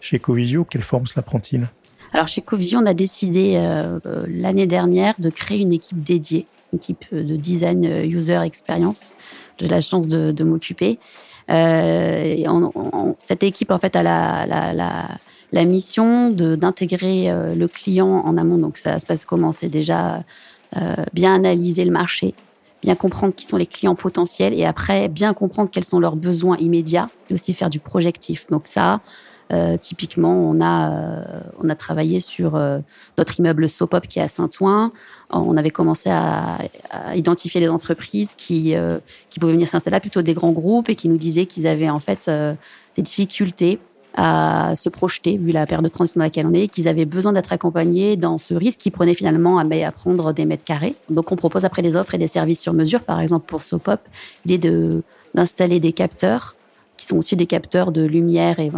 chez 0.00 0.18
Covisio, 0.18 0.64
quelle 0.64 0.82
forme 0.82 1.06
cela 1.06 1.22
prend-il? 1.22 1.68
Alors, 2.12 2.28
chez 2.28 2.40
Covisio, 2.40 2.80
on 2.80 2.86
a 2.86 2.94
décidé 2.94 3.54
euh, 3.56 4.00
l'année 4.28 4.66
dernière 4.66 5.14
de 5.18 5.30
créer 5.30 5.60
une 5.60 5.72
équipe 5.72 6.02
dédiée, 6.02 6.46
une 6.72 6.78
équipe 6.78 7.04
de 7.12 7.36
design 7.36 7.84
user 8.04 8.40
experience. 8.44 9.12
J'ai 9.60 9.68
la 9.68 9.80
chance 9.80 10.08
de, 10.08 10.44
m'occuper. 10.44 10.98
Euh, 11.50 12.36
cette 13.18 13.42
équipe, 13.42 13.70
en 13.70 13.78
fait, 13.78 13.94
a 13.94 14.02
la, 14.02 14.46
la, 14.46 15.08
la, 15.52 15.64
mission 15.64 16.30
d'intégrer 16.30 17.30
euh, 17.30 17.54
le 17.54 17.68
client 17.68 18.08
en 18.08 18.36
amont. 18.38 18.56
Donc, 18.56 18.78
ça 18.78 18.98
se 18.98 19.06
passe 19.06 19.24
comment 19.24 19.52
C'est 19.52 19.68
déjà 19.68 20.22
euh, 20.76 21.04
bien 21.12 21.34
analyser 21.34 21.84
le 21.84 21.90
marché, 21.90 22.34
bien 22.82 22.94
comprendre 22.94 23.34
qui 23.34 23.44
sont 23.44 23.56
les 23.56 23.66
clients 23.66 23.94
potentiels 23.94 24.54
et 24.54 24.64
après 24.64 25.08
bien 25.08 25.34
comprendre 25.34 25.70
quels 25.70 25.84
sont 25.84 26.00
leurs 26.00 26.16
besoins 26.16 26.56
immédiats 26.58 27.10
et 27.28 27.34
aussi 27.34 27.54
faire 27.54 27.70
du 27.70 27.80
projectif. 27.80 28.46
Donc 28.50 28.66
ça, 28.66 29.00
euh, 29.52 29.76
typiquement, 29.76 30.32
on 30.32 30.60
a 30.60 30.90
euh, 30.90 31.40
on 31.60 31.68
a 31.68 31.74
travaillé 31.74 32.20
sur 32.20 32.60
notre 33.18 33.40
immeuble 33.40 33.68
Sopop 33.68 34.06
qui 34.06 34.20
est 34.20 34.22
à 34.22 34.28
Saint-Ouen. 34.28 34.92
On 35.30 35.56
avait 35.56 35.70
commencé 35.70 36.08
à, 36.08 36.58
à, 36.90 37.16
identifier 37.16 37.60
les 37.60 37.68
entreprises 37.68 38.34
qui 38.36 38.74
qui 39.28 39.40
pouvaient 39.40 39.52
venir 39.52 39.66
s'installer 39.66 40.00
plutôt 40.00 40.22
des 40.22 40.34
grands 40.34 40.52
groupes 40.52 40.88
et 40.88 40.94
qui 40.94 41.08
nous 41.08 41.18
disaient 41.18 41.46
qu'ils 41.46 41.66
avaient 41.66 41.90
en 41.90 42.00
fait 42.00 42.30
des 42.96 43.02
difficultés 43.02 43.80
à 44.22 44.76
se 44.76 44.90
projeter, 44.90 45.38
vu 45.38 45.50
la 45.50 45.64
période 45.64 45.82
de 45.82 45.88
transition 45.88 46.18
dans 46.18 46.26
laquelle 46.26 46.46
on 46.46 46.52
est, 46.52 46.68
qu'ils 46.68 46.88
avaient 46.88 47.06
besoin 47.06 47.32
d'être 47.32 47.54
accompagnés 47.54 48.18
dans 48.18 48.36
ce 48.36 48.52
risque 48.52 48.78
qui 48.78 48.90
prenait 48.90 49.14
finalement 49.14 49.58
à, 49.58 49.64
à 49.64 49.92
prendre 49.92 50.34
des 50.34 50.44
mètres 50.44 50.64
carrés. 50.64 50.94
Donc 51.08 51.32
on 51.32 51.36
propose 51.36 51.64
après 51.64 51.80
des 51.80 51.96
offres 51.96 52.14
et 52.14 52.18
des 52.18 52.26
services 52.26 52.60
sur 52.60 52.74
mesure, 52.74 53.00
par 53.00 53.18
exemple 53.20 53.46
pour 53.46 53.62
Sopop, 53.62 54.00
l'idée 54.44 55.00
d'installer 55.34 55.80
des 55.80 55.92
capteurs 55.92 56.54
qui 57.00 57.06
sont 57.06 57.16
aussi 57.16 57.34
des 57.34 57.46
capteurs 57.46 57.92
de 57.92 58.04
lumière 58.04 58.60
et, 58.60 58.70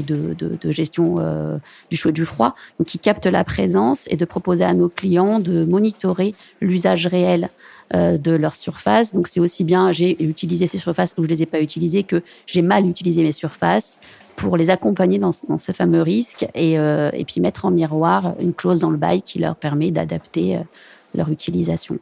de, 0.00 0.70
gestion 0.70 1.16
euh, 1.18 1.58
du 1.90 1.96
chaud 1.96 2.10
et 2.10 2.12
du 2.12 2.24
froid, 2.24 2.54
donc 2.78 2.86
qui 2.86 3.00
captent 3.00 3.26
la 3.26 3.42
présence 3.42 4.06
et 4.12 4.16
de 4.16 4.24
proposer 4.24 4.62
à 4.62 4.74
nos 4.74 4.88
clients 4.88 5.40
de 5.40 5.64
monitorer 5.64 6.36
l'usage 6.60 7.08
réel 7.08 7.48
euh, 7.94 8.16
de 8.16 8.30
leur 8.30 8.54
surface. 8.54 9.12
Donc 9.12 9.26
c'est 9.26 9.40
aussi 9.40 9.64
bien 9.64 9.90
j'ai 9.90 10.22
utilisé 10.22 10.68
ces 10.68 10.78
surfaces 10.78 11.16
ou 11.18 11.24
je 11.24 11.28
les 11.28 11.42
ai 11.42 11.46
pas 11.46 11.60
utilisées 11.60 12.04
que 12.04 12.22
j'ai 12.46 12.62
mal 12.62 12.86
utilisé 12.86 13.24
mes 13.24 13.32
surfaces 13.32 13.98
pour 14.36 14.56
les 14.56 14.70
accompagner 14.70 15.18
dans, 15.18 15.32
ce 15.32 15.72
fameux 15.72 16.02
risque 16.02 16.46
et, 16.54 16.78
euh, 16.78 17.10
et 17.12 17.24
puis 17.24 17.40
mettre 17.40 17.64
en 17.64 17.72
miroir 17.72 18.36
une 18.38 18.54
clause 18.54 18.78
dans 18.78 18.90
le 18.90 18.98
bail 18.98 19.20
qui 19.20 19.40
leur 19.40 19.56
permet 19.56 19.90
d'adapter 19.90 20.60
leur 21.12 21.28
utilisation. 21.28 21.98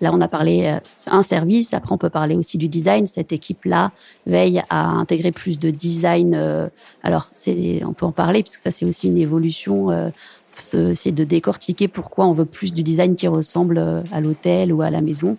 Là, 0.00 0.10
on 0.12 0.20
a 0.20 0.28
parlé 0.28 0.64
euh, 0.66 0.78
un 1.06 1.22
service. 1.22 1.72
Après, 1.72 1.92
on 1.92 1.98
peut 1.98 2.10
parler 2.10 2.34
aussi 2.36 2.58
du 2.58 2.68
design. 2.68 3.06
Cette 3.06 3.32
équipe-là 3.32 3.92
veille 4.26 4.62
à 4.68 4.88
intégrer 4.88 5.32
plus 5.32 5.58
de 5.58 5.70
design. 5.70 6.34
Euh, 6.34 6.68
alors, 7.02 7.28
c'est, 7.34 7.82
on 7.84 7.92
peut 7.92 8.06
en 8.06 8.12
parler 8.12 8.42
puisque 8.42 8.58
ça, 8.58 8.70
c'est 8.70 8.84
aussi 8.84 9.08
une 9.08 9.18
évolution. 9.18 9.90
Euh, 9.90 10.10
c'est 10.58 11.12
de 11.12 11.24
décortiquer 11.24 11.86
pourquoi 11.86 12.26
on 12.26 12.32
veut 12.32 12.46
plus 12.46 12.72
du 12.72 12.82
design 12.82 13.14
qui 13.14 13.28
ressemble 13.28 13.78
à 14.10 14.22
l'hôtel 14.22 14.72
ou 14.72 14.80
à 14.80 14.88
la 14.88 15.02
maison. 15.02 15.36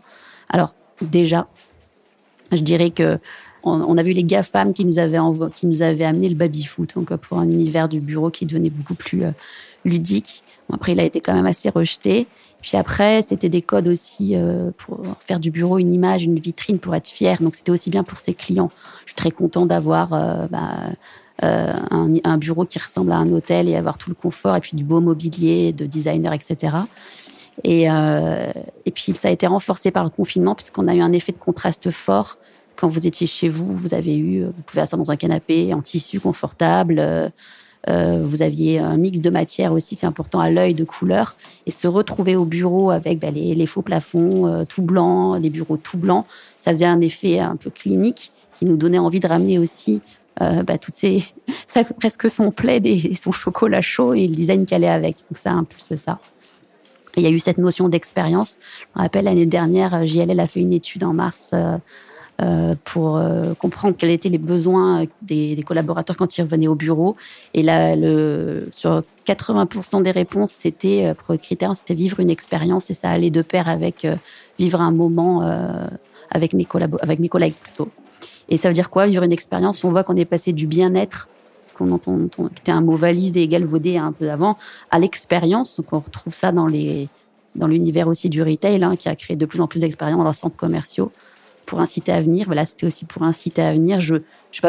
Alors, 0.47 0.75
déjà, 1.01 1.47
je 2.51 2.61
dirais 2.61 2.91
que 2.91 3.17
on, 3.63 3.97
a 3.97 4.03
vu 4.03 4.13
les 4.13 4.23
GAFAM 4.23 4.73
qui 4.73 4.85
nous 4.85 4.99
avaient 4.99 5.17
qui 5.55 5.65
nous 5.65 5.81
avaient 5.81 6.05
amené 6.05 6.29
le 6.29 6.35
baby 6.35 6.63
foot, 6.63 6.93
donc 6.95 7.13
pour 7.15 7.39
un 7.39 7.49
univers 7.49 7.89
du 7.89 7.99
bureau 7.99 8.29
qui 8.29 8.45
devenait 8.45 8.69
beaucoup 8.69 8.93
plus 8.93 9.23
ludique. 9.85 10.43
après, 10.71 10.91
il 10.91 10.99
a 10.99 11.03
été 11.03 11.21
quand 11.21 11.33
même 11.33 11.45
assez 11.45 11.69
rejeté. 11.69 12.27
Puis 12.61 12.75
après, 12.77 13.21
c'était 13.21 13.49
des 13.49 13.61
codes 13.61 13.87
aussi 13.87 14.35
euh, 14.35 14.71
pour 14.77 14.99
faire 15.19 15.39
du 15.39 15.51
bureau 15.51 15.77
une 15.77 15.93
image, 15.93 16.23
une 16.23 16.39
vitrine 16.39 16.79
pour 16.79 16.95
être 16.95 17.07
fier. 17.07 17.41
Donc 17.41 17.55
c'était 17.55 17.71
aussi 17.71 17.89
bien 17.89 18.03
pour 18.03 18.19
ses 18.19 18.33
clients. 18.33 18.71
Je 19.05 19.11
suis 19.11 19.15
très 19.15 19.31
content 19.31 19.65
d'avoir 19.65 20.13
euh, 20.13 20.47
bah, 20.47 20.71
euh, 21.43 21.73
un, 21.91 22.13
un, 22.23 22.37
bureau 22.37 22.65
qui 22.65 22.79
ressemble 22.79 23.11
à 23.11 23.17
un 23.17 23.31
hôtel 23.31 23.69
et 23.69 23.75
avoir 23.75 23.97
tout 23.97 24.09
le 24.09 24.15
confort 24.15 24.55
et 24.55 24.59
puis 24.59 24.75
du 24.75 24.83
beau 24.83 24.99
mobilier, 24.99 25.71
de 25.71 25.85
designer, 25.85 26.33
etc. 26.33 26.77
Et, 27.63 27.85
et 27.85 28.91
puis 28.91 29.13
ça 29.13 29.29
a 29.29 29.31
été 29.31 29.47
renforcé 29.47 29.89
par 29.89 30.03
le 30.03 30.11
confinement 30.11 30.53
puisqu'on 30.53 30.87
a 30.87 30.93
eu 30.93 31.01
un 31.01 31.11
effet 31.11 31.31
de 31.31 31.37
contraste 31.37 31.89
fort. 31.89 32.37
Quand 32.75 32.87
vous 32.87 33.07
étiez 33.07 33.25
chez 33.25 33.49
vous, 33.49 33.75
vous 33.75 33.95
avez 33.95 34.15
eu, 34.15 34.45
vous 34.45 34.61
pouvez 34.63 34.81
asseoir 34.81 35.01
dans 35.01 35.09
un 35.09 35.15
canapé 35.15 35.73
en 35.73 35.81
tissu 35.81 36.19
confortable. 36.19 37.31
Euh, 37.89 38.07
euh, 38.07 38.23
vous 38.23 38.41
aviez 38.41 38.79
un 38.79 38.97
mix 38.97 39.19
de 39.19 39.29
matière 39.29 39.73
aussi 39.73 39.95
qui 39.95 40.05
est 40.05 40.07
important 40.07 40.39
à 40.39 40.49
l'œil, 40.49 40.73
de 40.73 40.83
couleurs. 40.83 41.35
Et 41.65 41.71
se 41.71 41.87
retrouver 41.87 42.35
au 42.35 42.45
bureau 42.45 42.91
avec 42.91 43.19
bah, 43.19 43.31
les, 43.31 43.65
faux 43.65 43.81
plafonds 43.81 44.47
euh, 44.47 44.65
tout 44.65 44.81
blancs, 44.81 45.41
les 45.41 45.49
bureaux 45.49 45.77
tout 45.77 45.97
blancs, 45.97 46.25
ça 46.57 46.71
faisait 46.71 46.85
un 46.85 47.01
effet 47.01 47.39
un 47.39 47.55
peu 47.55 47.69
clinique 47.69 48.31
qui 48.57 48.65
nous 48.65 48.77
donnait 48.77 48.99
envie 48.99 49.19
de 49.19 49.27
ramener 49.27 49.59
aussi 49.59 50.01
euh, 50.41 50.63
bah, 50.63 50.77
toutes 50.77 50.95
ces 50.95 51.23
ça, 51.65 51.83
presque 51.83 52.29
son 52.29 52.51
plaid 52.51 52.85
et 52.85 53.15
son 53.21 53.31
chocolat 53.31 53.81
chaud 53.81 54.13
et 54.13 54.27
le 54.27 54.35
design 54.35 54.65
qui 54.65 54.75
allait 54.75 54.89
avec. 54.89 55.17
Donc 55.29 55.37
ça 55.37 55.51
impulse 55.51 55.95
ça. 55.95 56.19
Il 57.15 57.23
y 57.23 57.25
a 57.25 57.31
eu 57.31 57.39
cette 57.39 57.57
notion 57.57 57.89
d'expérience. 57.89 58.59
Je 58.79 58.99
me 58.99 59.03
rappelle 59.03 59.25
l'année 59.25 59.47
dernière, 59.47 60.05
JLL 60.05 60.39
a 60.39 60.47
fait 60.47 60.59
une 60.59 60.73
étude 60.73 61.03
en 61.03 61.13
mars 61.13 61.49
euh, 61.53 61.57
euh, 61.57 61.77
pour 62.83 63.17
euh, 63.17 63.55
comprendre 63.55 63.95
quels 63.97 64.11
étaient 64.11 64.29
les 64.29 64.37
besoins 64.37 65.05
des, 65.23 65.55
des, 65.55 65.63
collaborateurs 65.63 66.15
quand 66.15 66.37
ils 66.37 66.43
revenaient 66.43 66.67
au 66.67 66.75
bureau. 66.75 67.15
Et 67.55 67.63
là, 67.63 67.95
le, 67.95 68.67
sur 68.71 69.01
80% 69.25 70.03
des 70.03 70.11
réponses, 70.11 70.51
c'était 70.51 71.07
euh, 71.07 71.13
pour 71.15 71.31
le 71.31 71.39
critère, 71.39 71.75
c'était 71.75 71.95
vivre 71.95 72.19
une 72.19 72.29
expérience 72.29 72.91
et 72.91 72.93
ça 72.93 73.09
allait 73.09 73.31
de 73.31 73.41
pair 73.41 73.67
avec 73.67 74.05
vivre 74.59 74.81
un 74.81 74.91
moment 74.91 75.41
avec 76.29 76.53
mes 76.53 76.67
avec 77.01 77.19
mes 77.19 77.29
collègues 77.29 77.55
plutôt. 77.55 77.89
Et 78.49 78.57
ça 78.57 78.67
veut 78.67 78.73
dire 78.75 78.89
quoi 78.91 79.07
Vivre 79.07 79.23
une 79.23 79.31
expérience? 79.31 79.83
On 79.83 79.89
voit 79.89 80.03
qu'on 80.03 80.15
est 80.15 80.25
passé 80.25 80.53
du 80.53 80.67
bien-être 80.67 81.27
qu'on 81.75 81.91
entend, 81.91 82.27
qui 82.27 82.61
était 82.61 82.71
un 82.71 82.81
mot 82.81 82.95
valise 82.95 83.37
et 83.37 83.47
galvaudé 83.47 83.97
un 83.97 84.11
peu 84.11 84.31
avant, 84.31 84.57
à 84.91 84.99
l'expérience. 84.99 85.77
Donc 85.77 85.91
on 85.91 85.99
retrouve 85.99 86.33
ça 86.33 86.51
dans 86.51 86.67
les 86.67 87.09
dans 87.55 87.67
l'univers 87.67 88.07
aussi 88.07 88.29
du 88.29 88.43
retail, 88.43 88.83
hein, 88.83 88.95
qui 88.95 89.09
a 89.09 89.15
créé 89.15 89.35
de 89.35 89.45
plus 89.47 89.61
en 89.61 89.67
plus 89.67 89.79
d'expériences 89.79 90.19
dans 90.19 90.23
leurs 90.23 90.35
centres 90.35 90.55
commerciaux 90.55 91.11
pour 91.67 91.81
inciter 91.81 92.11
à 92.11 92.21
venir. 92.21 92.47
Voilà, 92.47 92.65
c'était 92.65 92.87
aussi 92.87 93.05
pour 93.05 93.21
inciter 93.21 93.61
à 93.61 93.73
venir. 93.73 94.01
Je 94.01 94.15
je 94.51 94.61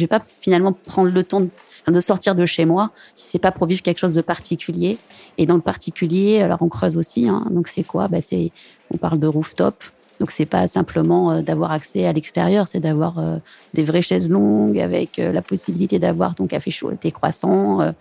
vais 0.00 0.06
pas 0.06 0.20
finalement 0.26 0.72
prendre 0.72 1.10
le 1.10 1.24
temps 1.24 1.42
de, 1.86 2.00
sortir 2.00 2.34
de 2.34 2.44
chez 2.44 2.66
moi 2.66 2.90
si 3.14 3.30
c'est 3.30 3.38
pas 3.38 3.52
pour 3.52 3.66
vivre 3.66 3.80
quelque 3.80 3.98
chose 3.98 4.14
de 4.14 4.20
particulier. 4.20 4.98
Et 5.38 5.46
dans 5.46 5.54
le 5.54 5.62
particulier, 5.62 6.42
alors 6.42 6.58
on 6.60 6.68
creuse 6.68 6.98
aussi. 6.98 7.28
Hein, 7.28 7.46
donc 7.50 7.68
c'est 7.68 7.84
quoi? 7.84 8.08
Bah 8.08 8.20
c'est 8.20 8.50
on 8.92 8.98
parle 8.98 9.18
de 9.18 9.26
rooftop. 9.26 9.82
Donc 10.18 10.32
c'est 10.32 10.44
pas 10.44 10.68
simplement 10.68 11.30
euh, 11.30 11.40
d'avoir 11.40 11.70
accès 11.72 12.04
à 12.04 12.12
l'extérieur, 12.12 12.68
c'est 12.68 12.80
d'avoir 12.80 13.18
euh, 13.18 13.38
des 13.72 13.84
vraies 13.84 14.02
chaises 14.02 14.28
longues 14.28 14.78
avec 14.78 15.18
euh, 15.18 15.32
la 15.32 15.40
possibilité 15.40 15.98
d'avoir 15.98 16.34
ton 16.34 16.46
café 16.46 16.70
chaud 16.70 16.90
et 16.90 16.96
tes 16.96 17.10
croissants. 17.10 17.94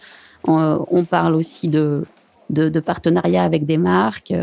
On, 0.45 0.85
on, 0.89 1.03
parle 1.03 1.35
aussi 1.35 1.67
de, 1.67 2.05
de, 2.49 2.67
de 2.69 2.79
partenariats 2.79 3.43
avec 3.43 3.65
des 3.65 3.77
marques. 3.77 4.33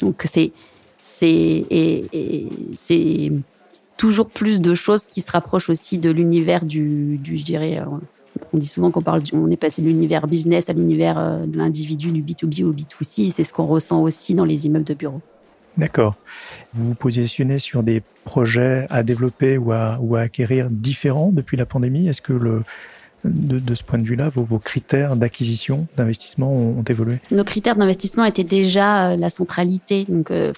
donc 0.00 0.22
c'est 0.26 0.52
c'est 1.00 1.64
c'est 2.76 3.32
toujours 3.96 4.30
plus 4.30 4.60
de 4.60 4.74
choses 4.74 5.04
qui 5.06 5.20
se 5.20 5.30
rapprochent 5.30 5.68
aussi 5.68 5.98
de 5.98 6.10
l'univers 6.10 6.64
du, 6.64 7.18
du, 7.18 7.36
je 7.36 7.44
dirais, 7.44 7.80
euh, 7.80 7.84
on 8.52 8.58
dit 8.58 8.66
souvent 8.66 8.90
qu'on 8.90 9.02
parle, 9.02 9.22
on 9.32 9.50
est 9.50 9.56
passé 9.56 9.82
de 9.82 9.88
l'univers 9.88 10.26
business 10.26 10.70
à 10.70 10.72
l'univers 10.72 11.18
euh, 11.18 11.46
de 11.46 11.58
l'individu, 11.58 12.12
du 12.12 12.22
B2B 12.22 12.64
au 12.64 12.72
B2C. 12.72 13.32
C'est 13.34 13.44
ce 13.44 13.52
qu'on 13.52 13.66
ressent 13.66 14.00
aussi 14.00 14.34
dans 14.34 14.44
les 14.44 14.66
immeubles 14.66 14.84
de 14.84 14.94
bureaux. 14.94 15.20
D'accord. 15.76 16.16
Vous 16.72 16.86
vous 16.86 16.94
positionnez 16.94 17.58
sur 17.58 17.82
des 17.82 18.02
projets 18.24 18.86
à 18.90 19.02
développer 19.02 19.58
ou 19.58 19.72
à, 19.72 19.98
ou 20.00 20.16
à 20.16 20.20
acquérir 20.20 20.68
différents 20.70 21.30
depuis 21.32 21.56
la 21.56 21.66
pandémie? 21.66 22.08
Est-ce 22.08 22.22
que 22.22 22.32
le, 22.32 22.62
de, 23.24 23.74
ce 23.74 23.82
point 23.82 23.98
de 23.98 24.04
vue-là, 24.04 24.28
vos, 24.28 24.58
critères 24.58 25.16
d'acquisition, 25.16 25.86
d'investissement 25.96 26.52
ont, 26.52 26.84
évolué 26.88 27.18
Nos 27.30 27.44
critères 27.44 27.76
d'investissement 27.76 28.24
étaient 28.24 28.44
déjà 28.44 29.10
euh, 29.10 29.16
la 29.16 29.28
centralité, 29.28 30.04
donc 30.08 30.30
euh, 30.30 30.52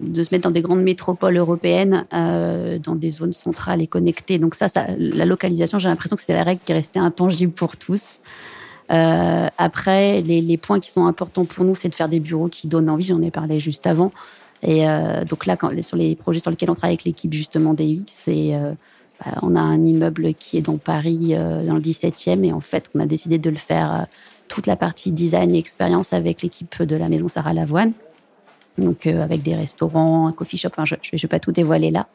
de 0.00 0.24
se 0.24 0.34
mettre 0.34 0.44
dans 0.44 0.50
des 0.50 0.62
grandes 0.62 0.82
métropoles 0.82 1.36
européennes, 1.36 2.06
euh, 2.14 2.78
dans 2.78 2.94
des 2.94 3.10
zones 3.10 3.32
centrales 3.32 3.82
et 3.82 3.86
connectées. 3.86 4.38
Donc 4.38 4.54
ça, 4.54 4.66
la 4.98 5.26
localisation, 5.26 5.78
j'ai 5.78 5.88
l'impression 5.88 6.16
que 6.16 6.22
c'est 6.22 6.34
la 6.34 6.44
règle 6.44 6.60
qui 6.64 6.72
est 6.72 6.76
restée 6.76 6.98
intangible 6.98 7.52
pour 7.52 7.76
tous. 7.76 8.20
Après, 8.88 10.22
les, 10.22 10.56
points 10.56 10.80
qui 10.80 10.90
sont 10.90 11.06
importants 11.06 11.44
pour 11.44 11.64
nous, 11.64 11.74
c'est 11.74 11.90
de 11.90 11.94
faire 11.94 12.08
des 12.08 12.20
bureaux 12.20 12.48
qui 12.48 12.68
donnent 12.68 12.88
envie. 12.88 13.04
J'en 13.04 13.20
ai 13.20 13.30
parlé 13.30 13.60
juste 13.60 13.86
avant. 13.86 14.12
Et 14.62 14.86
donc 15.28 15.44
là, 15.44 15.58
sur 15.82 15.98
les 15.98 16.16
projets 16.16 16.40
sur 16.40 16.50
lesquels 16.50 16.70
on 16.70 16.74
travaille 16.74 16.94
avec 16.94 17.04
l'équipe 17.04 17.34
justement 17.34 17.74
DX, 17.74 18.04
c'est 18.06 18.54
on 19.42 19.56
a 19.56 19.60
un 19.60 19.84
immeuble 19.84 20.34
qui 20.34 20.58
est 20.58 20.62
dans 20.62 20.78
Paris, 20.78 21.30
euh, 21.32 21.64
dans 21.64 21.74
le 21.74 21.80
17e, 21.80 22.44
et 22.44 22.52
en 22.52 22.60
fait, 22.60 22.90
on 22.94 23.00
a 23.00 23.06
décidé 23.06 23.38
de 23.38 23.50
le 23.50 23.56
faire 23.56 23.92
euh, 23.92 24.04
toute 24.48 24.66
la 24.66 24.76
partie 24.76 25.10
design 25.10 25.54
et 25.54 25.58
expérience 25.58 26.12
avec 26.12 26.42
l'équipe 26.42 26.82
de 26.82 26.96
la 26.96 27.08
maison 27.08 27.28
Sarah 27.28 27.52
Lavoine. 27.52 27.92
Donc, 28.78 29.06
euh, 29.06 29.22
avec 29.22 29.42
des 29.42 29.56
restaurants, 29.56 30.28
un 30.28 30.32
coffee 30.32 30.56
shop, 30.56 30.70
enfin, 30.76 30.84
je 30.84 30.94
ne 30.94 31.18
vais 31.20 31.28
pas 31.28 31.40
tout 31.40 31.52
dévoiler 31.52 31.90
là. 31.90 32.06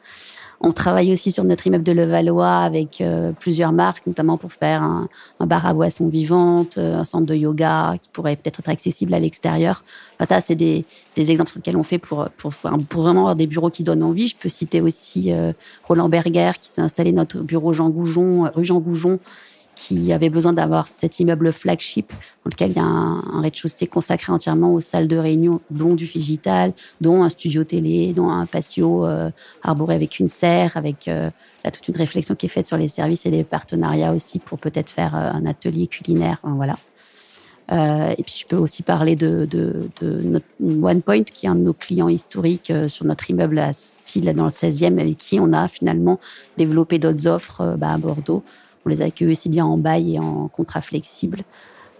On 0.66 0.72
travaille 0.72 1.12
aussi 1.12 1.30
sur 1.30 1.44
notre 1.44 1.66
immeuble 1.66 1.84
de 1.84 1.92
Levallois 1.92 2.56
avec 2.56 3.02
euh, 3.02 3.32
plusieurs 3.38 3.70
marques, 3.70 4.06
notamment 4.06 4.38
pour 4.38 4.50
faire 4.50 4.82
un, 4.82 5.08
bar 5.40 5.66
à 5.66 5.74
boissons 5.74 6.08
vivantes, 6.08 6.78
euh, 6.78 6.96
un 6.96 7.04
centre 7.04 7.26
de 7.26 7.34
yoga 7.34 7.96
qui 8.00 8.08
pourrait 8.10 8.36
peut-être 8.36 8.60
être 8.60 8.70
accessible 8.70 9.12
à 9.12 9.18
l'extérieur. 9.18 9.84
Enfin, 10.14 10.24
ça, 10.24 10.40
c'est 10.40 10.54
des, 10.54 10.86
exemples 11.18 11.50
sur 11.50 11.58
lesquels 11.58 11.76
on 11.76 11.82
fait 11.82 11.98
pour, 11.98 12.30
pour, 12.38 12.50
vraiment 12.94 13.20
avoir 13.20 13.36
des 13.36 13.46
bureaux 13.46 13.68
qui 13.68 13.82
donnent 13.82 14.02
envie. 14.02 14.28
Je 14.28 14.36
peux 14.36 14.48
citer 14.48 14.80
aussi 14.80 15.32
euh, 15.32 15.52
Roland 15.82 16.08
Berger 16.08 16.52
qui 16.58 16.70
s'est 16.70 16.80
installé 16.80 17.12
notre 17.12 17.40
bureau 17.40 17.74
Jean 17.74 17.90
Goujon, 17.90 18.50
rue 18.54 18.64
Jean 18.64 18.80
Goujon, 18.80 19.18
qui 19.74 20.12
avait 20.12 20.30
besoin 20.30 20.52
d'avoir 20.52 20.88
cet 20.88 21.20
immeuble 21.20 21.52
flagship 21.52 22.10
dans 22.44 22.50
lequel 22.50 22.70
il 22.70 22.76
y 22.76 22.80
a 22.80 22.84
un, 22.84 23.40
rez-de-chaussée 23.40 23.86
consacré 23.86 24.32
entièrement 24.32 24.72
aux 24.72 24.80
salles 24.80 25.08
de 25.08 25.16
réunion, 25.16 25.60
dont 25.70 25.94
du 25.94 26.06
digital, 26.06 26.72
dont 27.00 27.22
un 27.22 27.28
studio 27.28 27.64
télé, 27.64 28.12
dont 28.12 28.30
un 28.30 28.46
patio 28.46 29.06
euh, 29.06 29.30
arboré 29.62 29.94
avec 29.94 30.18
une 30.18 30.28
serre, 30.28 30.76
avec 30.76 31.08
euh, 31.08 31.30
là, 31.64 31.70
toute 31.70 31.88
une 31.88 31.96
réflexion 31.96 32.34
qui 32.34 32.46
est 32.46 32.48
faite 32.48 32.66
sur 32.66 32.76
les 32.76 32.88
services 32.88 33.26
et 33.26 33.30
les 33.30 33.44
partenariats 33.44 34.12
aussi 34.12 34.38
pour 34.38 34.58
peut-être 34.58 34.90
faire 34.90 35.14
euh, 35.14 35.30
un 35.32 35.46
atelier 35.46 35.86
culinaire. 35.86 36.38
voilà. 36.42 36.76
et 37.70 38.22
puis 38.22 38.36
je 38.42 38.46
peux 38.46 38.56
aussi 38.56 38.82
parler 38.82 39.16
de, 39.16 39.46
de, 39.50 39.88
de 40.00 40.20
notre 40.22 40.46
OnePoint, 40.60 41.24
qui 41.24 41.46
est 41.46 41.48
un 41.48 41.54
de 41.54 41.62
nos 41.62 41.72
clients 41.72 42.10
historiques 42.10 42.72
sur 42.88 43.06
notre 43.06 43.30
immeuble 43.30 43.58
à 43.58 43.72
style 43.72 44.32
dans 44.36 44.44
le 44.44 44.50
16e, 44.50 45.00
avec 45.00 45.16
qui 45.18 45.40
on 45.40 45.52
a 45.52 45.66
finalement 45.68 46.20
développé 46.56 46.98
d'autres 46.98 47.26
offres 47.26 47.76
bah, 47.78 47.92
à 47.94 47.98
Bordeaux 47.98 48.44
on 48.84 48.88
les 48.88 49.02
accueille 49.02 49.32
aussi 49.32 49.48
bien 49.48 49.64
en 49.64 49.78
bail 49.78 50.14
et 50.14 50.18
en 50.18 50.48
contrat 50.48 50.82
flexible. 50.82 51.42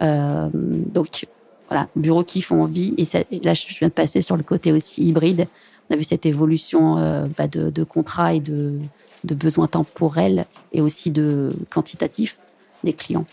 Euh, 0.02 0.48
donc 0.52 1.26
voilà, 1.68 1.88
bureaux 1.96 2.24
qui 2.24 2.42
font 2.42 2.62
envie. 2.62 2.94
Et, 2.98 3.40
là, 3.42 3.54
je 3.54 3.66
viens 3.78 3.88
de 3.88 3.92
passer 3.92 4.20
sur 4.20 4.36
le 4.36 4.42
côté 4.42 4.72
aussi 4.72 5.04
hybride. 5.04 5.46
On 5.88 5.94
a 5.94 5.96
vu 5.96 6.04
cette 6.04 6.26
évolution 6.26 6.98
euh, 6.98 7.26
bah, 7.36 7.48
de, 7.48 7.70
de 7.70 7.84
contrats 7.84 8.34
et 8.34 8.40
de, 8.40 8.78
besoins 9.24 9.66
temporels 9.66 10.46
et 10.72 10.80
aussi 10.80 11.10
de 11.10 11.50
quantitatifs 11.70 12.38
des 12.82 12.92
clients. 12.92 13.26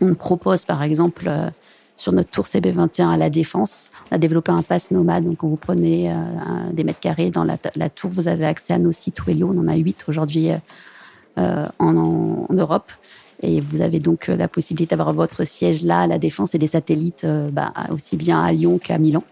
On 0.00 0.14
propose 0.14 0.64
par 0.64 0.82
exemple 0.82 1.24
euh, 1.26 1.48
sur 1.96 2.12
notre 2.12 2.30
tour 2.30 2.46
CB21 2.46 3.10
à 3.10 3.16
la 3.16 3.30
Défense, 3.30 3.90
on 4.10 4.16
a 4.16 4.18
développé 4.18 4.50
un 4.50 4.62
pass 4.62 4.90
nomade. 4.90 5.24
Donc 5.24 5.38
quand 5.38 5.48
vous 5.48 5.56
prenez 5.56 6.12
des 6.72 6.82
mètres 6.82 6.98
carrés 6.98 7.30
dans 7.30 7.44
la, 7.44 7.58
la, 7.76 7.90
tour, 7.90 8.10
vous 8.10 8.26
avez 8.28 8.44
accès 8.44 8.72
à 8.72 8.78
nos 8.78 8.90
sites 8.92 9.24
Wellio. 9.24 9.52
On 9.54 9.58
en 9.60 9.68
a 9.68 9.76
huit 9.76 10.04
aujourd'hui 10.08 10.50
euh, 11.38 11.66
en, 11.78 12.46
Europe. 12.50 12.92
Et 13.42 13.60
vous 13.60 13.80
avez 13.80 14.00
donc 14.00 14.28
euh, 14.28 14.36
la 14.36 14.48
possibilité 14.48 14.94
d'avoir 14.94 15.14
votre 15.14 15.44
siège 15.44 15.82
là 15.82 16.06
la 16.06 16.18
Défense 16.18 16.54
et 16.54 16.58
des 16.58 16.66
satellites 16.66 17.24
euh, 17.24 17.48
bah, 17.50 17.72
aussi 17.90 18.18
bien 18.18 18.42
à 18.42 18.52
Lyon 18.52 18.78
qu'à 18.78 18.98
Milan. 18.98 19.24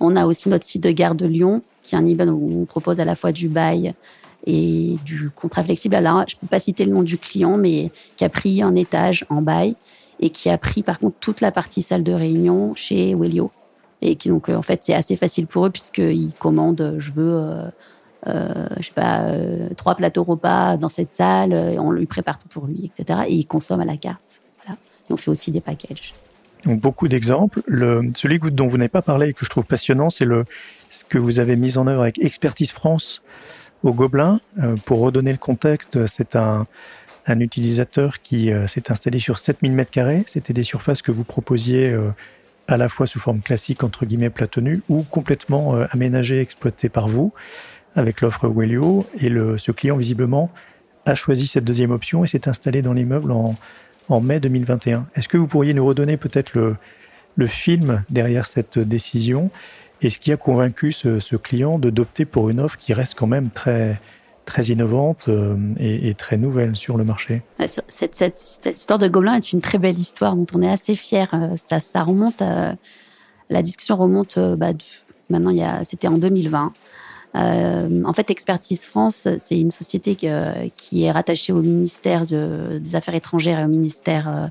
On 0.00 0.16
a 0.16 0.24
aussi 0.24 0.48
notre 0.48 0.64
site 0.64 0.82
de 0.82 0.90
gare 0.90 1.14
de 1.14 1.26
Lyon, 1.26 1.62
qui 1.82 1.94
est 1.94 1.98
un 1.98 2.06
immeuble 2.06 2.32
où 2.32 2.62
on 2.62 2.64
propose 2.64 2.98
à 2.98 3.04
la 3.04 3.14
fois 3.14 3.30
du 3.30 3.48
bail 3.48 3.92
et 4.46 4.96
du 5.04 5.28
contrat 5.28 5.62
flexible. 5.62 5.94
Alors, 5.96 6.24
je 6.26 6.36
ne 6.36 6.40
peux 6.40 6.46
pas 6.46 6.58
citer 6.58 6.86
le 6.86 6.92
nom 6.92 7.02
du 7.02 7.18
client, 7.18 7.58
mais 7.58 7.90
qui 8.16 8.24
a 8.24 8.30
pris 8.30 8.62
un 8.62 8.74
étage 8.74 9.26
en 9.28 9.42
bail 9.42 9.76
et 10.18 10.30
qui 10.30 10.48
a 10.48 10.56
pris 10.56 10.82
par 10.82 10.98
contre 10.98 11.16
toute 11.20 11.42
la 11.42 11.52
partie 11.52 11.82
salle 11.82 12.02
de 12.02 12.12
réunion 12.12 12.74
chez 12.74 13.14
Wellio. 13.14 13.50
Et 14.00 14.16
qui 14.16 14.30
donc, 14.30 14.48
en 14.48 14.62
fait, 14.62 14.82
c'est 14.82 14.94
assez 14.94 15.16
facile 15.16 15.46
pour 15.46 15.66
eux 15.66 15.70
puisqu'ils 15.70 16.32
commandent, 16.38 16.96
je 16.98 17.12
veux 17.12 17.70
euh, 18.26 18.66
je 18.78 18.86
sais 18.86 18.92
pas, 18.92 19.22
euh, 19.22 19.68
trois 19.76 19.94
plateaux 19.94 20.24
repas 20.24 20.76
dans 20.76 20.88
cette 20.88 21.14
salle, 21.14 21.52
euh, 21.52 21.76
on 21.78 21.90
lui 21.90 22.06
prépare 22.06 22.38
tout 22.38 22.48
pour 22.48 22.66
lui, 22.66 22.90
etc. 22.94 23.20
Et 23.28 23.34
il 23.34 23.46
consomme 23.46 23.80
à 23.80 23.84
la 23.84 23.96
carte. 23.96 24.40
Et 24.68 25.12
on 25.12 25.16
fait 25.16 25.30
aussi 25.30 25.50
des 25.50 25.60
packages. 25.60 26.14
Donc 26.64 26.80
beaucoup 26.80 27.08
d'exemples. 27.08 27.62
Le, 27.66 28.10
celui 28.14 28.38
dont 28.38 28.66
vous 28.66 28.76
n'avez 28.76 28.88
pas 28.88 29.02
parlé 29.02 29.28
et 29.28 29.32
que 29.32 29.44
je 29.44 29.50
trouve 29.50 29.64
passionnant, 29.64 30.10
c'est 30.10 30.26
ce 30.90 31.04
que 31.04 31.18
vous 31.18 31.38
avez 31.38 31.56
mis 31.56 31.78
en 31.78 31.86
œuvre 31.86 32.02
avec 32.02 32.22
Expertise 32.22 32.72
France 32.72 33.22
au 33.82 33.94
Gobelin. 33.94 34.40
pour 34.84 35.00
redonner 35.00 35.32
le 35.32 35.38
contexte, 35.38 36.06
c'est 36.06 36.36
un, 36.36 36.66
utilisateur 37.26 38.20
qui 38.20 38.50
s'est 38.66 38.92
installé 38.92 39.18
sur 39.18 39.38
7000 39.38 39.74
m2. 39.74 40.24
C'était 40.26 40.52
des 40.52 40.64
surfaces 40.64 41.00
que 41.00 41.12
vous 41.12 41.24
proposiez 41.24 41.96
à 42.68 42.76
la 42.76 42.88
fois 42.90 43.06
sous 43.06 43.20
forme 43.20 43.40
classique, 43.40 43.82
entre 43.82 44.04
guillemets, 44.04 44.30
platonu, 44.30 44.82
ou 44.90 45.02
complètement 45.02 45.74
aménagées, 45.90 46.40
exploitées 46.40 46.90
par 46.90 47.08
vous 47.08 47.32
avec 47.96 48.20
l'offre 48.20 48.48
Wellio. 48.48 49.06
Et 49.20 49.28
ce 49.28 49.72
client, 49.72 49.96
visiblement, 49.96 50.50
a 51.06 51.14
choisi 51.14 51.46
cette 51.46 51.64
deuxième 51.64 51.90
option 51.90 52.24
et 52.24 52.26
s'est 52.26 52.48
installé 52.48 52.82
dans 52.82 52.92
l'immeuble 52.92 53.32
en, 53.32 54.20
mai 54.20 54.40
2021. 54.40 55.06
Est-ce 55.14 55.28
que 55.28 55.36
vous 55.36 55.46
pourriez 55.46 55.74
nous 55.74 55.86
redonner 55.86 56.16
peut-être 56.16 56.54
le, 56.54 56.76
film 57.46 58.04
derrière 58.10 58.44
cette 58.44 58.78
décision 58.78 59.50
et 60.02 60.10
ce 60.10 60.18
qui 60.18 60.30
a 60.30 60.36
convaincu 60.36 60.92
ce, 60.92 61.36
client 61.36 61.78
d'opter 61.78 62.24
pour 62.24 62.50
une 62.50 62.60
offre 62.60 62.76
qui 62.76 62.92
reste 62.92 63.14
quand 63.14 63.26
même 63.26 63.50
très, 63.50 63.98
très 64.44 64.64
innovante 64.64 65.26
euh, 65.28 65.56
et, 65.78 66.14
très 66.14 66.36
nouvelle 66.36 66.76
sur 66.76 66.96
le 66.98 67.04
marché? 67.04 67.42
Cette, 67.88 68.20
histoire 68.66 68.98
de 68.98 69.08
Gobelin 69.08 69.36
est 69.36 69.52
une 69.52 69.60
très 69.60 69.78
belle 69.78 69.98
histoire 69.98 70.36
dont 70.36 70.46
on 70.52 70.60
est 70.60 70.70
assez 70.70 70.96
fier. 70.96 71.28
Euh, 71.32 71.56
ça, 71.56 72.02
remonte, 72.02 72.42
la 73.50 73.62
discussion 73.62 73.96
remonte, 73.96 74.38
euh, 74.38 74.56
bah, 74.56 74.72
maintenant, 75.28 75.84
c'était 75.84 76.08
en 76.08 76.18
2020. 76.18 76.72
Euh, 77.36 78.02
en 78.04 78.12
fait, 78.12 78.30
Expertise 78.30 78.84
France, 78.84 79.28
c'est 79.38 79.58
une 79.58 79.70
société 79.70 80.16
qui 80.16 81.02
est 81.02 81.10
rattachée 81.10 81.52
au 81.52 81.62
ministère 81.62 82.26
des 82.26 82.96
Affaires 82.96 83.14
étrangères 83.14 83.60
et 83.60 83.64
au 83.64 83.68
ministère 83.68 84.28
euh, 84.28 84.46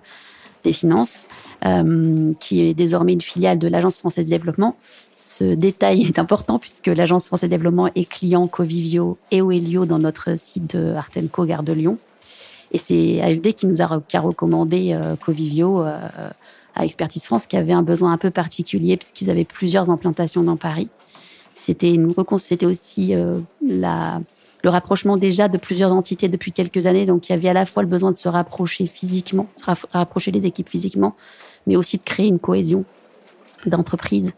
des 0.63 0.73
Finances, 0.73 1.27
euh, 1.65 2.33
qui 2.39 2.61
est 2.61 2.73
désormais 2.73 3.13
une 3.13 3.21
filiale 3.21 3.59
de 3.59 3.67
l'Agence 3.67 3.97
française 3.97 4.25
de 4.25 4.29
développement. 4.29 4.75
Ce 5.15 5.43
détail 5.43 6.03
est 6.03 6.19
important 6.19 6.59
puisque 6.59 6.87
l'Agence 6.87 7.25
française 7.27 7.49
de 7.49 7.55
développement 7.55 7.89
est 7.95 8.05
client 8.05 8.47
Covivio 8.47 9.17
et 9.31 9.41
Oelio 9.41 9.85
dans 9.85 9.99
notre 9.99 10.37
site 10.37 10.75
de 10.75 10.93
Artenco 10.93 11.45
Gare 11.45 11.63
de 11.63 11.73
Lyon. 11.73 11.97
Et 12.71 12.77
c'est 12.77 13.19
AFD 13.21 13.53
qui 13.53 13.65
nous 13.65 13.81
a, 13.81 13.87
recommandé 13.87 14.95
Covivio 15.19 15.81
à 15.81 16.85
Expertise 16.85 17.23
France, 17.25 17.47
qui 17.47 17.57
avait 17.57 17.73
un 17.73 17.81
besoin 17.81 18.13
un 18.13 18.19
peu 18.19 18.29
particulier 18.29 18.95
puisqu'ils 18.95 19.31
avaient 19.31 19.43
plusieurs 19.43 19.89
implantations 19.89 20.43
dans 20.43 20.55
Paris. 20.55 20.89
C'était 21.59 21.93
c'était 22.37 22.65
aussi 22.65 23.13
euh, 23.13 23.39
le 23.61 24.69
rapprochement 24.69 25.17
déjà 25.17 25.49
de 25.49 25.57
plusieurs 25.57 25.91
entités 25.91 26.29
depuis 26.29 26.53
quelques 26.53 26.85
années. 26.85 27.05
Donc 27.05 27.27
il 27.27 27.33
y 27.33 27.35
avait 27.35 27.49
à 27.49 27.53
la 27.53 27.65
fois 27.65 27.83
le 27.83 27.89
besoin 27.89 28.13
de 28.13 28.17
se 28.17 28.29
rapprocher 28.29 28.85
physiquement, 28.85 29.47
se 29.57 29.65
rapprocher 29.91 30.31
les 30.31 30.45
équipes 30.45 30.69
physiquement, 30.69 31.17
mais 31.67 31.75
aussi 31.75 31.97
de 31.97 32.03
créer 32.03 32.27
une 32.27 32.39
cohésion 32.39 32.85
d'entreprise. 33.65 34.35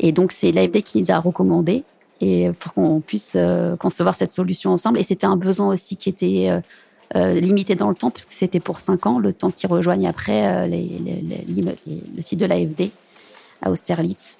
Et 0.00 0.12
donc 0.12 0.32
c'est 0.32 0.52
l'AFD 0.52 0.82
qui 0.82 1.00
nous 1.00 1.10
a 1.10 1.18
recommandé 1.18 1.82
et 2.20 2.50
pour 2.60 2.74
qu'on 2.74 3.00
puisse 3.00 3.32
euh, 3.36 3.74
concevoir 3.76 4.14
cette 4.14 4.30
solution 4.30 4.70
ensemble. 4.70 4.98
Et 4.98 5.02
c'était 5.02 5.26
un 5.26 5.38
besoin 5.38 5.68
aussi 5.68 5.96
qui 5.96 6.10
était 6.10 6.60
euh, 7.16 7.40
limité 7.40 7.74
dans 7.74 7.88
le 7.88 7.94
temps 7.94 8.10
puisque 8.10 8.32
c'était 8.32 8.60
pour 8.60 8.80
cinq 8.80 9.06
ans, 9.06 9.18
le 9.18 9.32
temps 9.32 9.50
qui 9.50 9.66
rejoignent 9.66 10.06
après 10.06 10.68
le 10.68 12.20
site 12.20 12.38
de 12.38 12.44
l'AFD 12.44 12.90
à 13.62 13.70
Austerlitz. 13.70 14.36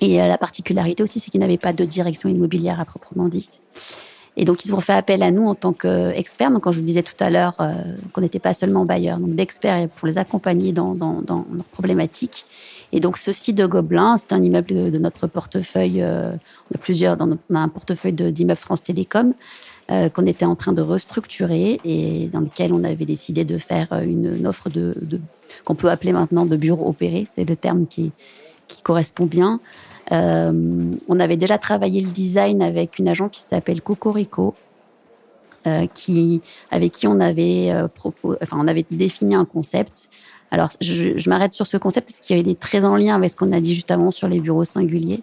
Et 0.00 0.20
euh, 0.20 0.26
la 0.26 0.38
particularité 0.38 1.02
aussi, 1.02 1.20
c'est 1.20 1.30
qu'ils 1.30 1.40
n'avaient 1.40 1.58
pas 1.58 1.72
de 1.72 1.84
direction 1.84 2.28
immobilière 2.28 2.80
à 2.80 2.84
proprement 2.84 3.28
dit. 3.28 3.48
Et 4.36 4.44
donc, 4.44 4.64
ils 4.64 4.74
ont 4.74 4.80
fait 4.80 4.94
appel 4.94 5.22
à 5.22 5.30
nous 5.30 5.46
en 5.46 5.54
tant 5.54 5.72
qu'experts. 5.72 6.50
Donc, 6.50 6.62
quand 6.62 6.72
je 6.72 6.78
vous 6.78 6.84
disais 6.84 7.02
tout 7.02 7.12
à 7.20 7.28
l'heure 7.28 7.54
euh, 7.60 7.74
qu'on 8.12 8.22
n'était 8.22 8.38
pas 8.38 8.54
seulement 8.54 8.84
bailleurs, 8.84 9.18
donc 9.18 9.34
d'experts 9.34 9.88
pour 9.90 10.08
les 10.08 10.16
accompagner 10.16 10.72
dans, 10.72 10.94
dans, 10.94 11.20
dans, 11.20 11.44
leurs 11.52 11.64
problématiques. 11.66 12.46
Et 12.92 13.00
donc, 13.00 13.18
ce 13.18 13.32
site 13.32 13.56
de 13.56 13.66
Gobelin, 13.66 14.16
c'est 14.16 14.32
un 14.32 14.42
immeuble 14.42 14.90
de, 14.90 14.98
notre 14.98 15.26
portefeuille. 15.26 16.02
Euh, 16.02 16.32
on 16.70 16.74
a 16.76 16.78
plusieurs, 16.78 17.16
dans 17.16 17.36
on 17.50 17.54
a 17.54 17.58
un 17.58 17.68
portefeuille 17.68 18.12
d'immeubles 18.12 18.58
France 18.58 18.82
Télécom 18.82 19.34
euh, 19.90 20.08
qu'on 20.08 20.26
était 20.26 20.46
en 20.46 20.56
train 20.56 20.72
de 20.72 20.82
restructurer 20.82 21.80
et 21.84 22.28
dans 22.32 22.40
lequel 22.40 22.72
on 22.72 22.84
avait 22.84 23.04
décidé 23.04 23.44
de 23.44 23.58
faire 23.58 23.88
une, 24.02 24.36
une 24.36 24.46
offre 24.46 24.70
de, 24.70 24.94
de 25.02 25.20
qu'on 25.64 25.74
peut 25.74 25.90
appeler 25.90 26.12
maintenant 26.12 26.46
de 26.46 26.56
bureau 26.56 26.88
opéré. 26.88 27.26
C'est 27.34 27.44
le 27.44 27.56
terme 27.56 27.86
qui, 27.86 28.12
qui 28.72 28.82
correspond 28.82 29.26
bien. 29.26 29.60
Euh, 30.10 30.94
on 31.08 31.20
avait 31.20 31.36
déjà 31.36 31.58
travaillé 31.58 32.00
le 32.00 32.08
design 32.08 32.62
avec 32.62 32.98
une 32.98 33.08
agence 33.08 33.30
qui 33.32 33.42
s'appelle 33.42 33.80
Cocorico, 33.80 34.54
euh, 35.66 35.86
qui, 35.86 36.42
avec 36.70 36.92
qui 36.92 37.06
on 37.06 37.20
avait, 37.20 37.70
euh, 37.70 37.86
enfin, 38.42 38.58
on 38.58 38.66
avait 38.66 38.84
défini 38.90 39.34
un 39.34 39.44
concept. 39.44 40.08
Alors, 40.50 40.70
je, 40.80 41.18
je 41.18 41.30
m'arrête 41.30 41.54
sur 41.54 41.66
ce 41.66 41.76
concept 41.76 42.08
parce 42.08 42.20
qu'il 42.20 42.48
est 42.48 42.60
très 42.60 42.84
en 42.84 42.96
lien 42.96 43.14
avec 43.14 43.30
ce 43.30 43.36
qu'on 43.36 43.52
a 43.52 43.60
dit 43.60 43.74
juste 43.74 43.90
avant 43.90 44.10
sur 44.10 44.28
les 44.28 44.40
bureaux 44.40 44.64
singuliers. 44.64 45.22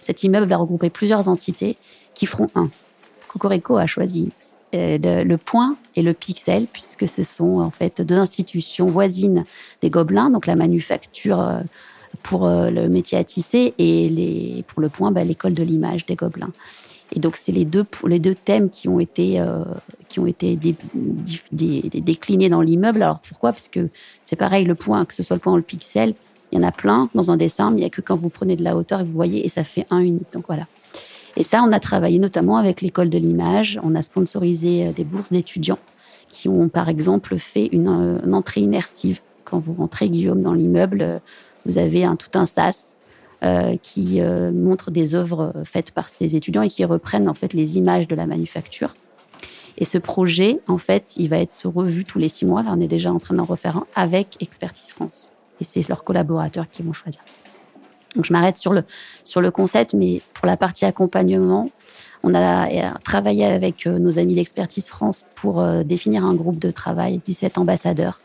Cet 0.00 0.22
immeuble 0.22 0.48
va 0.48 0.56
regrouper 0.56 0.90
plusieurs 0.90 1.28
entités 1.28 1.76
qui 2.14 2.26
feront 2.26 2.48
un. 2.54 2.68
Cocorico 3.28 3.76
a 3.76 3.86
choisi 3.86 4.30
le, 4.72 5.22
le, 5.24 5.36
point 5.38 5.76
et 5.94 6.02
le 6.02 6.12
pixel, 6.12 6.66
puisque 6.70 7.08
ce 7.08 7.22
sont 7.22 7.60
en 7.60 7.70
fait 7.70 8.02
deux 8.02 8.16
institutions 8.16 8.84
voisines 8.84 9.44
des 9.80 9.88
Gobelins, 9.88 10.30
donc 10.30 10.46
la 10.46 10.56
manufacture 10.56 11.62
pour 12.26 12.44
euh, 12.44 12.70
le 12.70 12.88
métier 12.88 13.16
à 13.16 13.22
tisser 13.22 13.72
et 13.78 14.64
pour 14.66 14.82
le 14.82 14.88
point, 14.88 15.12
bah, 15.12 15.22
l'école 15.22 15.54
de 15.54 15.62
l'image 15.62 16.06
des 16.06 16.16
Gobelins. 16.16 16.50
Et 17.14 17.20
donc, 17.20 17.36
c'est 17.36 17.52
les 17.52 17.64
deux, 17.64 17.84
les 18.04 18.18
deux 18.18 18.34
thèmes 18.34 18.68
qui 18.68 18.88
ont 18.88 18.98
été, 18.98 19.40
euh, 19.40 19.62
qui 20.08 20.18
ont 20.18 20.26
été 20.26 20.58
déclinés 22.00 22.48
dans 22.48 22.62
l'immeuble. 22.62 23.00
Alors, 23.00 23.20
pourquoi? 23.20 23.52
Parce 23.52 23.68
que 23.68 23.90
c'est 24.22 24.34
pareil, 24.34 24.64
le 24.64 24.74
point, 24.74 25.04
que 25.04 25.14
ce 25.14 25.22
soit 25.22 25.36
le 25.36 25.40
point 25.40 25.52
ou 25.52 25.56
le 25.56 25.62
pixel, 25.62 26.14
il 26.50 26.58
y 26.58 26.64
en 26.64 26.66
a 26.66 26.72
plein 26.72 27.08
dans 27.14 27.30
un 27.30 27.36
dessin, 27.36 27.70
mais 27.70 27.76
il 27.76 27.80
n'y 27.80 27.86
a 27.86 27.90
que 27.90 28.00
quand 28.00 28.16
vous 28.16 28.28
prenez 28.28 28.56
de 28.56 28.64
la 28.64 28.76
hauteur 28.76 29.00
et 29.00 29.02
que 29.04 29.08
vous 29.08 29.14
voyez, 29.14 29.46
et 29.46 29.48
ça 29.48 29.62
fait 29.62 29.86
un 29.90 30.00
unique. 30.00 30.32
Donc, 30.32 30.46
voilà. 30.48 30.66
Et 31.36 31.44
ça, 31.44 31.62
on 31.62 31.70
a 31.70 31.78
travaillé 31.78 32.18
notamment 32.18 32.56
avec 32.56 32.80
l'école 32.80 33.08
de 33.08 33.18
l'image. 33.18 33.78
On 33.84 33.94
a 33.94 34.02
sponsorisé 34.02 34.88
des 34.96 35.04
bourses 35.04 35.30
d'étudiants 35.30 35.78
qui 36.28 36.48
ont, 36.48 36.68
par 36.68 36.88
exemple, 36.88 37.36
fait 37.38 37.68
une 37.70 37.88
entrée 38.32 38.62
immersive. 38.62 39.20
Quand 39.44 39.60
vous 39.60 39.74
rentrez, 39.74 40.08
Guillaume, 40.08 40.42
dans 40.42 40.54
l'immeuble, 40.54 41.20
vous 41.66 41.78
avez 41.78 42.04
un, 42.04 42.16
tout 42.16 42.30
un 42.38 42.46
sas 42.46 42.96
euh, 43.44 43.76
qui 43.82 44.22
euh, 44.22 44.50
montre 44.50 44.90
des 44.90 45.14
œuvres 45.14 45.52
faites 45.64 45.90
par 45.90 46.08
ces 46.08 46.36
étudiants 46.36 46.62
et 46.62 46.70
qui 46.70 46.84
reprennent 46.86 47.28
en 47.28 47.34
fait 47.34 47.52
les 47.52 47.76
images 47.76 48.08
de 48.08 48.14
la 48.14 48.26
manufacture. 48.26 48.94
Et 49.76 49.84
ce 49.84 49.98
projet, 49.98 50.58
en 50.68 50.78
fait, 50.78 51.14
il 51.18 51.28
va 51.28 51.38
être 51.38 51.68
revu 51.68 52.06
tous 52.06 52.18
les 52.18 52.30
six 52.30 52.46
mois. 52.46 52.62
Là, 52.62 52.70
on 52.74 52.80
est 52.80 52.88
déjà 52.88 53.12
en 53.12 53.18
train 53.18 53.34
d'en 53.34 53.44
refaire 53.44 53.76
un 53.76 53.86
avec 53.94 54.38
Expertise 54.40 54.88
France. 54.88 55.32
Et 55.60 55.64
c'est 55.64 55.86
leurs 55.86 56.02
collaborateurs 56.02 56.66
qui 56.70 56.82
vont 56.82 56.94
choisir 56.94 57.20
ça. 57.22 57.30
Donc, 58.14 58.24
je 58.24 58.32
m'arrête 58.32 58.56
sur 58.56 58.72
le, 58.72 58.84
sur 59.22 59.42
le 59.42 59.50
concept, 59.50 59.92
mais 59.92 60.22
pour 60.32 60.46
la 60.46 60.56
partie 60.56 60.86
accompagnement, 60.86 61.68
on 62.22 62.34
a 62.34 62.70
euh, 62.70 62.90
travaillé 63.04 63.44
avec 63.44 63.84
nos 63.84 64.18
amis 64.18 64.34
d'Expertise 64.34 64.88
France 64.88 65.26
pour 65.34 65.62
définir 65.84 66.24
un 66.24 66.34
groupe 66.34 66.58
de 66.58 66.70
travail, 66.70 67.20
17 67.26 67.58
ambassadeurs. 67.58 68.18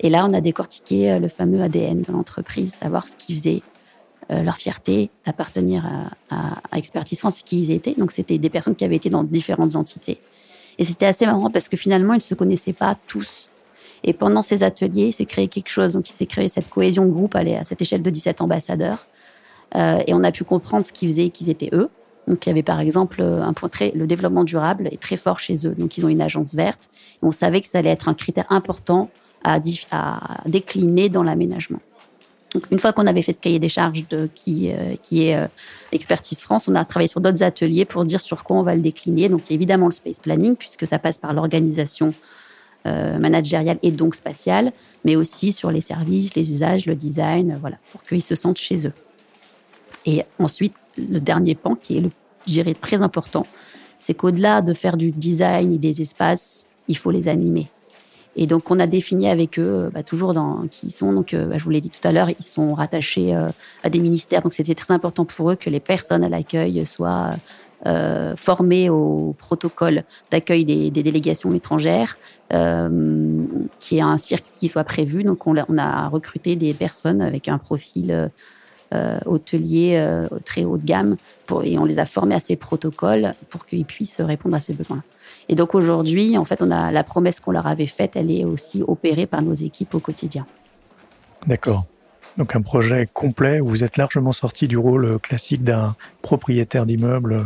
Et 0.00 0.10
là, 0.10 0.26
on 0.28 0.32
a 0.32 0.40
décortiqué 0.40 1.18
le 1.18 1.28
fameux 1.28 1.60
ADN 1.60 2.02
de 2.02 2.12
l'entreprise, 2.12 2.74
savoir 2.74 3.06
ce 3.08 3.16
qu'ils 3.16 3.36
faisaient, 3.36 3.62
euh, 4.30 4.42
leur 4.42 4.58
fierté 4.58 5.08
d'appartenir 5.24 5.86
à, 6.30 6.76
Expertise 6.76 7.18
France, 7.18 7.40
qui 7.42 7.60
ils 7.60 7.70
étaient. 7.70 7.94
Donc, 7.96 8.12
c'était 8.12 8.36
des 8.36 8.50
personnes 8.50 8.76
qui 8.76 8.84
avaient 8.84 8.96
été 8.96 9.08
dans 9.08 9.24
différentes 9.24 9.74
entités. 9.74 10.18
Et 10.76 10.84
c'était 10.84 11.06
assez 11.06 11.24
marrant 11.24 11.50
parce 11.50 11.68
que 11.68 11.78
finalement, 11.78 12.12
ils 12.12 12.20
se 12.20 12.34
connaissaient 12.34 12.74
pas 12.74 12.94
tous. 13.06 13.48
Et 14.04 14.12
pendant 14.12 14.42
ces 14.42 14.62
ateliers, 14.62 15.12
s'est 15.12 15.24
créé 15.24 15.48
quelque 15.48 15.70
chose. 15.70 15.94
Donc, 15.94 16.10
il 16.10 16.12
s'est 16.12 16.26
créé 16.26 16.50
cette 16.50 16.68
cohésion 16.68 17.06
de 17.06 17.10
groupe 17.10 17.34
à 17.36 17.64
cette 17.64 17.80
échelle 17.80 18.02
de 18.02 18.10
17 18.10 18.42
ambassadeurs. 18.42 19.06
Euh, 19.74 20.02
et 20.06 20.12
on 20.12 20.22
a 20.22 20.30
pu 20.30 20.44
comprendre 20.44 20.84
ce 20.84 20.92
qu'ils 20.92 21.08
faisaient, 21.08 21.30
qu'ils 21.30 21.48
étaient 21.48 21.70
eux. 21.72 21.88
Donc, 22.26 22.44
il 22.44 22.50
y 22.50 22.52
avait 22.52 22.62
par 22.62 22.80
exemple 22.80 23.22
un 23.22 23.54
point 23.54 23.70
très, 23.70 23.92
le 23.92 24.06
développement 24.06 24.44
durable 24.44 24.88
est 24.92 25.00
très 25.00 25.16
fort 25.16 25.40
chez 25.40 25.66
eux. 25.66 25.74
Donc, 25.76 25.96
ils 25.96 26.04
ont 26.04 26.10
une 26.10 26.20
agence 26.20 26.54
verte. 26.54 26.90
Et 27.14 27.26
on 27.26 27.32
savait 27.32 27.62
que 27.62 27.66
ça 27.66 27.78
allait 27.78 27.88
être 27.88 28.10
un 28.10 28.14
critère 28.14 28.46
important 28.50 29.08
à, 29.44 29.60
décliner 30.46 31.08
dans 31.08 31.22
l'aménagement. 31.22 31.80
Une 32.70 32.78
fois 32.78 32.92
qu'on 32.92 33.06
avait 33.06 33.22
fait 33.22 33.32
ce 33.32 33.40
cahier 33.40 33.58
des 33.58 33.68
charges 33.68 34.04
qui, 34.34 34.70
euh, 34.70 34.94
qui 35.02 35.26
est 35.26 35.36
euh, 35.36 35.46
Expertise 35.92 36.40
France, 36.40 36.66
on 36.66 36.74
a 36.74 36.84
travaillé 36.84 37.08
sur 37.08 37.20
d'autres 37.20 37.42
ateliers 37.42 37.84
pour 37.84 38.04
dire 38.06 38.20
sur 38.20 38.42
quoi 38.42 38.56
on 38.56 38.62
va 38.62 38.74
le 38.74 38.80
décliner. 38.80 39.28
Donc, 39.28 39.50
évidemment, 39.50 39.86
le 39.86 39.92
space 39.92 40.18
planning, 40.18 40.56
puisque 40.56 40.86
ça 40.86 40.98
passe 40.98 41.18
par 41.18 41.34
l'organisation 41.34 42.14
euh, 42.86 43.18
managériale 43.18 43.78
et 43.82 43.90
donc 43.90 44.14
spatiale, 44.14 44.72
mais 45.04 45.14
aussi 45.14 45.52
sur 45.52 45.70
les 45.70 45.82
services, 45.82 46.34
les 46.36 46.50
usages, 46.50 46.86
le 46.86 46.94
design, 46.94 47.58
voilà, 47.60 47.76
pour 47.92 48.02
qu'ils 48.02 48.22
se 48.22 48.34
sentent 48.34 48.58
chez 48.58 48.86
eux. 48.86 48.92
Et 50.06 50.24
ensuite, 50.38 50.76
le 50.96 51.20
dernier 51.20 51.54
pan, 51.54 51.74
qui 51.74 51.98
est, 51.98 52.00
le, 52.00 52.10
je 52.46 52.62
très 52.72 53.02
important, 53.02 53.44
c'est 53.98 54.14
qu'au-delà 54.14 54.62
de 54.62 54.72
faire 54.72 54.96
du 54.96 55.10
design 55.10 55.74
et 55.74 55.78
des 55.78 56.00
espaces, 56.00 56.66
il 56.86 56.96
faut 56.96 57.10
les 57.10 57.28
animer. 57.28 57.68
Et 58.40 58.46
donc, 58.46 58.70
on 58.70 58.78
a 58.78 58.86
défini 58.86 59.28
avec 59.28 59.58
eux, 59.58 59.86
euh, 59.86 59.90
bah, 59.92 60.04
toujours 60.04 60.32
dans 60.32 60.62
qui 60.70 60.86
ils 60.86 60.90
sont. 60.92 61.12
Donc, 61.12 61.34
euh, 61.34 61.46
bah, 61.46 61.58
je 61.58 61.64
vous 61.64 61.70
l'ai 61.70 61.80
dit 61.80 61.90
tout 61.90 62.06
à 62.06 62.12
l'heure, 62.12 62.30
ils 62.30 62.44
sont 62.44 62.72
rattachés 62.72 63.34
euh, 63.34 63.48
à 63.82 63.90
des 63.90 63.98
ministères. 63.98 64.42
Donc, 64.42 64.52
c'était 64.52 64.76
très 64.76 64.94
important 64.94 65.24
pour 65.24 65.50
eux 65.50 65.56
que 65.56 65.68
les 65.68 65.80
personnes 65.80 66.22
à 66.22 66.28
l'accueil 66.28 66.86
soient 66.86 67.30
euh, 67.86 68.36
formées 68.36 68.90
au 68.90 69.34
protocole 69.38 70.04
d'accueil 70.30 70.64
des, 70.64 70.90
délégations 70.92 71.52
étrangères, 71.52 72.16
qui 72.50 73.96
est 73.96 74.00
un 74.00 74.18
cirque 74.18 74.46
qui 74.54 74.68
soit 74.68 74.84
prévu. 74.84 75.24
Donc, 75.24 75.44
on 75.48 75.56
a, 75.56 76.08
recruté 76.08 76.54
des 76.54 76.74
personnes 76.74 77.20
avec 77.20 77.48
un 77.48 77.58
profil 77.58 78.30
hôtelier 79.26 80.02
très 80.44 80.64
haut 80.64 80.78
de 80.78 80.86
gamme 80.86 81.16
et 81.62 81.78
on 81.78 81.84
les 81.84 81.98
a 81.98 82.06
formés 82.06 82.36
à 82.36 82.40
ces 82.40 82.56
protocoles 82.56 83.34
pour 83.50 83.66
qu'ils 83.66 83.84
puissent 83.84 84.20
répondre 84.20 84.54
à 84.54 84.60
ces 84.60 84.72
besoins. 84.72 85.02
Et 85.48 85.54
donc 85.54 85.74
aujourd'hui, 85.74 86.36
en 86.36 86.44
fait, 86.44 86.60
on 86.62 86.70
a 86.70 86.90
la 86.90 87.04
promesse 87.04 87.40
qu'on 87.40 87.52
leur 87.52 87.66
avait 87.66 87.86
faite, 87.86 88.16
elle 88.16 88.30
est 88.30 88.44
aussi 88.44 88.82
opérée 88.86 89.26
par 89.26 89.42
nos 89.42 89.54
équipes 89.54 89.94
au 89.94 90.00
quotidien. 90.00 90.46
D'accord. 91.46 91.86
Donc 92.36 92.54
un 92.54 92.62
projet 92.62 93.08
complet 93.12 93.60
où 93.60 93.68
vous 93.68 93.84
êtes 93.84 93.96
largement 93.96 94.32
sorti 94.32 94.68
du 94.68 94.76
rôle 94.76 95.18
classique 95.18 95.62
d'un 95.62 95.96
propriétaire 96.22 96.86
d'immeuble 96.86 97.44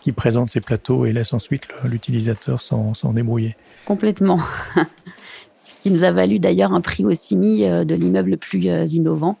qui 0.00 0.12
présente 0.12 0.48
ses 0.48 0.60
plateaux 0.60 1.06
et 1.06 1.12
laisse 1.12 1.32
ensuite 1.32 1.64
l'utilisateur 1.84 2.62
s'en 2.62 3.12
débrouiller. 3.12 3.56
Complètement. 3.84 4.38
Ce 5.56 5.74
qui 5.82 5.90
nous 5.90 6.04
a 6.04 6.10
valu 6.10 6.38
d'ailleurs 6.38 6.72
un 6.72 6.80
prix 6.80 7.04
au 7.04 7.12
CIMI 7.12 7.64
euh, 7.64 7.84
de 7.84 7.94
l'immeuble 7.94 8.30
le 8.30 8.36
plus 8.36 8.68
euh, 8.68 8.86
innovant. 8.86 9.38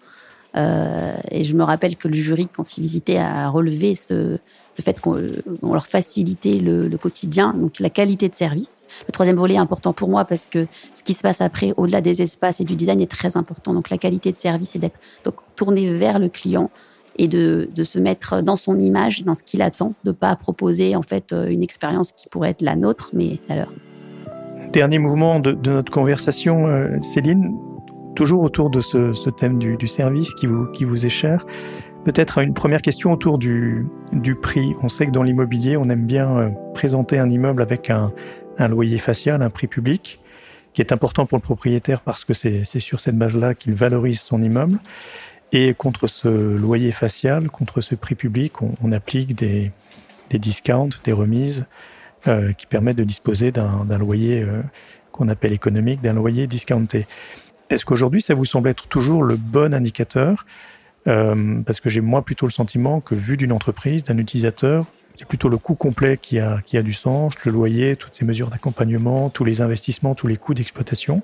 Euh, 0.56 1.14
et 1.30 1.44
je 1.44 1.54
me 1.54 1.62
rappelle 1.62 1.96
que 1.96 2.08
le 2.08 2.14
jury, 2.14 2.48
quand 2.52 2.76
il 2.76 2.82
visitait, 2.82 3.18
a 3.18 3.48
relevé 3.48 3.94
ce, 3.94 4.38
le 4.80 4.82
fait 4.82 5.00
qu'on 5.00 5.72
leur 5.72 5.86
facilitait 5.86 6.58
le, 6.58 6.88
quotidien, 6.96 7.52
donc 7.52 7.78
la 7.80 7.90
qualité 7.90 8.28
de 8.28 8.34
service. 8.34 8.88
Le 9.06 9.12
troisième 9.12 9.36
volet 9.36 9.54
est 9.54 9.58
important 9.58 9.92
pour 9.92 10.08
moi 10.08 10.24
parce 10.24 10.46
que 10.46 10.66
ce 10.92 11.02
qui 11.02 11.14
se 11.14 11.22
passe 11.22 11.40
après, 11.40 11.72
au-delà 11.76 12.00
des 12.00 12.22
espaces 12.22 12.60
et 12.60 12.64
du 12.64 12.76
design, 12.76 13.00
est 13.00 13.10
très 13.10 13.36
important. 13.36 13.74
Donc 13.74 13.90
la 13.90 13.98
qualité 13.98 14.32
de 14.32 14.36
service 14.36 14.74
et 14.74 14.78
d'être 14.78 14.98
donc 15.24 15.34
tourné 15.54 15.92
vers 15.94 16.18
le 16.18 16.28
client 16.28 16.70
et 17.16 17.28
de, 17.28 17.68
de, 17.74 17.84
se 17.84 17.98
mettre 17.98 18.40
dans 18.40 18.56
son 18.56 18.78
image, 18.78 19.24
dans 19.24 19.34
ce 19.34 19.42
qu'il 19.42 19.60
attend, 19.62 19.92
de 20.04 20.12
pas 20.12 20.34
proposer 20.36 20.96
en 20.96 21.02
fait 21.02 21.32
euh, 21.32 21.50
une 21.50 21.62
expérience 21.62 22.12
qui 22.12 22.28
pourrait 22.28 22.50
être 22.50 22.62
la 22.62 22.76
nôtre, 22.76 23.10
mais 23.12 23.38
la 23.48 23.56
leur. 23.56 23.72
Dernier 24.72 24.98
mouvement 24.98 25.40
de, 25.40 25.52
notre 25.52 25.92
conversation, 25.92 26.66
euh, 26.66 26.96
Céline, 27.02 27.54
toujours 28.14 28.42
autour 28.42 28.70
de 28.70 28.80
ce, 28.80 29.12
ce 29.12 29.28
thème 29.28 29.58
du, 29.58 29.76
du, 29.76 29.86
service 29.86 30.32
qui 30.34 30.46
vous, 30.46 30.66
qui 30.72 30.84
vous 30.84 31.04
est 31.04 31.10
cher. 31.10 31.44
Peut-être 32.04 32.38
une 32.38 32.54
première 32.54 32.82
question 32.82 33.12
autour 33.12 33.38
du, 33.38 33.86
prix. 34.40 34.72
On 34.82 34.88
sait 34.88 35.06
que 35.06 35.10
dans 35.10 35.22
l'immobilier, 35.22 35.76
on 35.76 35.88
aime 35.90 36.06
bien 36.06 36.36
euh, 36.36 36.50
présenter 36.74 37.18
un 37.18 37.30
immeuble 37.30 37.62
avec 37.62 37.90
un, 37.90 38.12
loyer 38.58 38.98
facial, 38.98 39.42
un 39.42 39.50
prix 39.50 39.66
public, 39.66 40.20
qui 40.72 40.82
est 40.82 40.92
important 40.92 41.26
pour 41.26 41.38
le 41.38 41.42
propriétaire 41.42 42.00
parce 42.00 42.24
que 42.24 42.32
c'est 42.34 42.64
sur 42.64 43.00
cette 43.00 43.16
base-là 43.16 43.54
qu'il 43.54 43.74
valorise 43.74 44.20
son 44.20 44.42
immeuble. 44.42 44.78
Et 45.52 45.74
contre 45.74 46.06
ce 46.06 46.28
loyer 46.28 46.92
facial, 46.92 47.50
contre 47.50 47.80
ce 47.80 47.94
prix 47.94 48.14
public, 48.14 48.62
on, 48.62 48.74
on 48.82 48.92
applique 48.92 49.34
des, 49.34 49.72
des 50.30 50.38
discounts, 50.38 50.90
des 51.04 51.12
remises 51.12 51.66
euh, 52.28 52.52
qui 52.52 52.66
permettent 52.66 52.96
de 52.96 53.04
disposer 53.04 53.52
d'un 53.52 53.98
loyer 53.98 54.42
euh, 54.42 54.62
qu'on 55.12 55.28
appelle 55.28 55.52
économique, 55.52 56.00
d'un 56.00 56.14
loyer 56.14 56.46
discounté. 56.46 57.06
Est-ce 57.68 57.84
qu'aujourd'hui, 57.84 58.22
ça 58.22 58.34
vous 58.34 58.44
semble 58.44 58.68
être 58.68 58.86
toujours 58.88 59.22
le 59.22 59.36
bon 59.36 59.74
indicateur 59.74 60.46
euh, 61.06 61.60
parce 61.62 61.80
que 61.80 61.88
j'ai 61.88 62.00
moi 62.00 62.22
plutôt 62.22 62.46
le 62.46 62.52
sentiment 62.52 63.00
que 63.00 63.14
vu 63.14 63.36
d'une 63.36 63.52
entreprise, 63.52 64.04
d'un 64.04 64.18
utilisateur, 64.18 64.84
c'est 65.16 65.26
plutôt 65.26 65.48
le 65.48 65.58
coût 65.58 65.74
complet 65.74 66.16
qui 66.16 66.38
a, 66.38 66.60
qui 66.64 66.76
a 66.78 66.82
du 66.82 66.92
sens, 66.92 67.34
le 67.44 67.52
loyer, 67.52 67.96
toutes 67.96 68.14
ces 68.14 68.24
mesures 68.24 68.48
d'accompagnement, 68.48 69.28
tous 69.28 69.44
les 69.44 69.60
investissements, 69.60 70.14
tous 70.14 70.26
les 70.26 70.36
coûts 70.36 70.54
d'exploitation. 70.54 71.22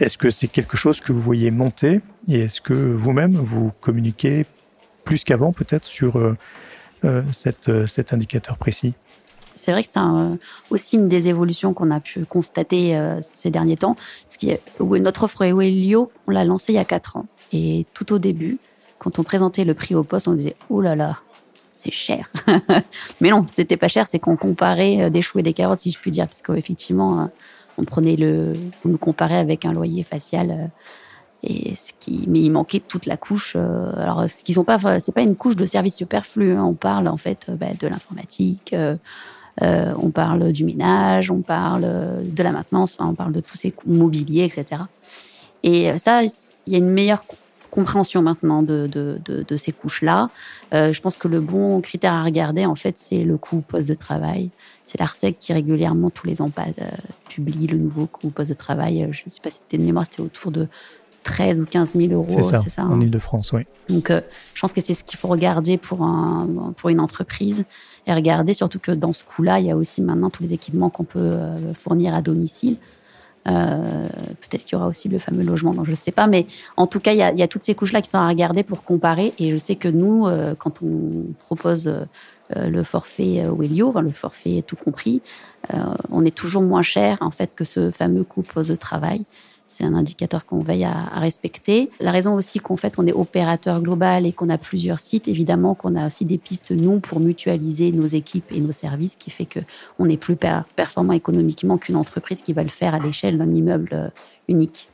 Est-ce 0.00 0.18
que 0.18 0.30
c'est 0.30 0.48
quelque 0.48 0.76
chose 0.76 1.00
que 1.00 1.12
vous 1.12 1.20
voyez 1.20 1.50
monter 1.50 2.00
et 2.28 2.40
est-ce 2.40 2.60
que 2.60 2.72
vous-même 2.72 3.34
vous 3.34 3.72
communiquez 3.80 4.46
plus 5.04 5.24
qu'avant 5.24 5.52
peut-être 5.52 5.84
sur 5.84 6.16
euh, 6.16 6.36
euh, 7.04 7.22
euh, 7.68 7.86
cet 7.86 8.12
indicateur 8.12 8.56
précis? 8.56 8.94
C'est 9.54 9.70
vrai 9.72 9.82
que 9.82 9.88
c'est 9.90 10.00
aussi 10.70 10.96
une 10.96 11.08
des 11.08 11.28
évolutions 11.28 11.74
qu'on 11.74 11.90
a 11.90 12.00
pu 12.00 12.24
constater 12.24 12.98
ces 13.20 13.50
derniers 13.50 13.76
temps. 13.76 13.96
Parce 14.26 14.58
notre 14.80 15.24
offre 15.24 15.42
Ewelio, 15.42 16.10
on 16.26 16.32
l'a 16.32 16.44
lancée 16.44 16.72
il 16.72 16.76
y 16.76 16.78
a 16.78 16.84
quatre 16.84 17.16
ans. 17.16 17.26
Et 17.52 17.86
tout 17.94 18.12
au 18.12 18.18
début, 18.18 18.58
quand 19.02 19.18
on 19.18 19.24
présentait 19.24 19.64
le 19.64 19.74
prix 19.74 19.96
au 19.96 20.04
poste, 20.04 20.28
on 20.28 20.34
disait 20.34 20.54
oh 20.70 20.80
là 20.80 20.94
là, 20.94 21.18
c'est 21.74 21.90
cher. 21.90 22.30
Mais 23.20 23.30
non, 23.30 23.46
c'était 23.48 23.76
pas 23.76 23.88
cher, 23.88 24.06
c'est 24.06 24.20
qu'on 24.20 24.36
comparait 24.36 25.10
des 25.10 25.22
choux 25.22 25.40
et 25.40 25.42
des 25.42 25.52
carottes, 25.52 25.80
si 25.80 25.90
je 25.90 25.98
puis 25.98 26.12
dire, 26.12 26.26
parce 26.26 26.40
qu'effectivement, 26.40 27.28
on 27.78 27.84
prenait 27.84 28.14
le, 28.14 28.52
on 28.84 28.90
nous 28.90 28.98
comparait 28.98 29.38
avec 29.38 29.64
un 29.64 29.72
loyer 29.72 30.04
facial. 30.04 30.70
Et 31.42 31.74
ce 31.74 31.92
qui, 31.98 32.26
mais 32.28 32.38
il 32.38 32.50
manquait 32.50 32.78
toute 32.78 33.06
la 33.06 33.16
couche. 33.16 33.56
alors, 33.56 34.30
ce 34.30 34.44
qu'ils 34.44 34.60
ont 34.60 34.64
pas, 34.64 35.00
c'est 35.00 35.10
pas 35.10 35.22
une 35.22 35.34
couche 35.34 35.56
de 35.56 35.66
service 35.66 35.96
superflu. 35.96 36.52
Hein, 36.52 36.62
on 36.62 36.74
parle 36.74 37.08
en 37.08 37.16
fait 37.16 37.50
bah, 37.50 37.66
de 37.76 37.88
l'informatique. 37.88 38.72
Euh, 38.72 38.96
euh, 39.62 39.92
on 40.00 40.10
parle 40.10 40.52
du 40.52 40.64
ménage, 40.64 41.32
on 41.32 41.42
parle 41.42 41.82
de 42.22 42.42
la 42.42 42.52
maintenance, 42.52 42.96
enfin, 42.96 43.10
on 43.10 43.14
parle 43.14 43.32
de 43.32 43.40
tous 43.40 43.56
ces 43.56 43.74
mobiliers, 43.84 44.44
etc. 44.44 44.82
Et 45.64 45.98
ça, 45.98 46.22
il 46.22 46.72
y 46.72 46.76
a 46.76 46.78
une 46.78 46.88
meilleure 46.88 47.24
compréhension 47.72 48.20
maintenant 48.20 48.62
de, 48.62 48.86
de, 48.86 49.18
de, 49.24 49.42
de 49.42 49.56
ces 49.56 49.72
couches-là. 49.72 50.28
Euh, 50.74 50.92
je 50.92 51.00
pense 51.00 51.16
que 51.16 51.26
le 51.26 51.40
bon 51.40 51.80
critère 51.80 52.12
à 52.12 52.22
regarder, 52.22 52.66
en 52.66 52.74
fait, 52.74 52.98
c'est 52.98 53.24
le 53.24 53.38
coût 53.38 53.62
poste 53.62 53.88
de 53.88 53.94
travail. 53.94 54.50
C'est 54.84 55.00
l'ARSEC 55.00 55.38
qui 55.38 55.54
régulièrement, 55.54 56.10
tous 56.10 56.26
les 56.26 56.42
ans, 56.42 56.50
euh, 56.58 56.84
publie 57.30 57.66
le 57.66 57.78
nouveau 57.78 58.06
coût 58.06 58.28
poste 58.28 58.50
de 58.50 58.54
travail. 58.54 59.08
Je 59.12 59.22
ne 59.24 59.30
sais 59.30 59.40
pas 59.40 59.50
si 59.50 59.58
c'était 59.62 59.78
de 59.78 59.86
mémoire, 59.86 60.04
c'était 60.04 60.20
autour 60.20 60.52
de 60.52 60.68
13 61.22 61.60
ou 61.60 61.64
15 61.64 61.94
000 61.94 62.12
euros. 62.12 62.26
C'est 62.28 62.42
ça, 62.42 62.58
ça, 62.58 62.84
en 62.84 62.92
hein. 62.92 63.00
Ile-de-France, 63.00 63.52
oui. 63.52 63.62
Donc, 63.88 64.10
euh, 64.10 64.20
je 64.52 64.60
pense 64.60 64.74
que 64.74 64.82
c'est 64.82 64.92
ce 64.94 65.02
qu'il 65.02 65.18
faut 65.18 65.28
regarder 65.28 65.78
pour, 65.78 66.02
un, 66.02 66.74
pour 66.76 66.90
une 66.90 67.00
entreprise 67.00 67.64
et 68.06 68.12
regarder 68.12 68.52
surtout 68.52 68.80
que 68.80 68.92
dans 68.92 69.14
ce 69.14 69.24
coût-là, 69.24 69.60
il 69.60 69.66
y 69.66 69.70
a 69.70 69.76
aussi 69.78 70.02
maintenant 70.02 70.28
tous 70.28 70.42
les 70.42 70.52
équipements 70.52 70.90
qu'on 70.90 71.04
peut 71.04 71.18
euh, 71.20 71.72
fournir 71.72 72.14
à 72.14 72.20
domicile 72.20 72.76
Euh, 73.48 74.08
peut-être 74.40 74.64
qu'il 74.64 74.74
y 74.74 74.76
aura 74.76 74.86
aussi 74.86 75.08
le 75.08 75.18
fameux 75.18 75.42
logement, 75.42 75.74
je 75.84 75.90
ne 75.90 75.96
sais 75.96 76.12
pas. 76.12 76.26
Mais 76.26 76.46
en 76.76 76.86
tout 76.86 77.00
cas, 77.00 77.12
il 77.12 77.18
y 77.18 77.42
a, 77.42 77.48
toutes 77.48 77.62
ces 77.62 77.74
couches-là 77.74 78.02
qui 78.02 78.10
sont 78.10 78.18
à 78.18 78.28
regarder 78.28 78.62
pour 78.62 78.84
comparer. 78.84 79.32
Et 79.38 79.50
je 79.50 79.56
sais 79.56 79.76
que 79.76 79.88
nous, 79.88 80.26
euh, 80.26 80.54
quand 80.54 80.82
on 80.82 81.32
propose 81.40 81.88
euh, 81.88 82.68
le 82.68 82.82
forfait 82.82 83.44
Wellio, 83.58 83.88
enfin, 83.88 84.02
le 84.02 84.10
forfait 84.10 84.62
tout 84.66 84.76
compris, 84.76 85.22
on 86.10 86.24
est 86.24 86.34
toujours 86.34 86.62
moins 86.62 86.82
cher 86.82 87.18
en 87.20 87.30
fait 87.30 87.54
que 87.54 87.64
ce 87.64 87.90
fameux 87.92 88.24
coût 88.24 88.42
de 88.42 88.74
travail. 88.74 89.24
C'est 89.66 89.84
un 89.84 89.94
indicateur 89.94 90.44
qu'on 90.44 90.58
veille 90.58 90.84
à, 90.84 91.04
respecter. 91.14 91.90
La 92.00 92.10
raison 92.10 92.34
aussi 92.34 92.58
qu'en 92.58 92.76
fait 92.76 92.94
on 92.98 93.06
est 93.06 93.12
opérateur 93.12 93.80
global 93.80 94.26
et 94.26 94.32
qu'on 94.32 94.48
a 94.48 94.58
plusieurs 94.58 95.00
sites, 95.00 95.28
évidemment 95.28 95.74
qu'on 95.74 95.96
a 95.96 96.06
aussi 96.06 96.24
des 96.24 96.38
pistes 96.38 96.72
nous 96.72 97.00
pour 97.00 97.20
mutualiser 97.20 97.90
nos 97.92 98.06
équipes 98.06 98.52
et 98.52 98.60
nos 98.60 98.72
services, 98.72 99.16
qui 99.16 99.30
fait 99.30 99.46
que 99.46 99.60
on 99.98 100.08
est 100.08 100.16
plus 100.16 100.36
performant 100.36 101.12
économiquement 101.12 101.78
qu'une 101.78 101.96
entreprise 101.96 102.42
qui 102.42 102.52
va 102.52 102.62
le 102.62 102.70
faire 102.70 102.94
à 102.94 102.98
l'échelle 102.98 103.38
d'un 103.38 103.50
immeuble 103.52 103.90
euh, 103.92 104.08
unique. 104.48 104.88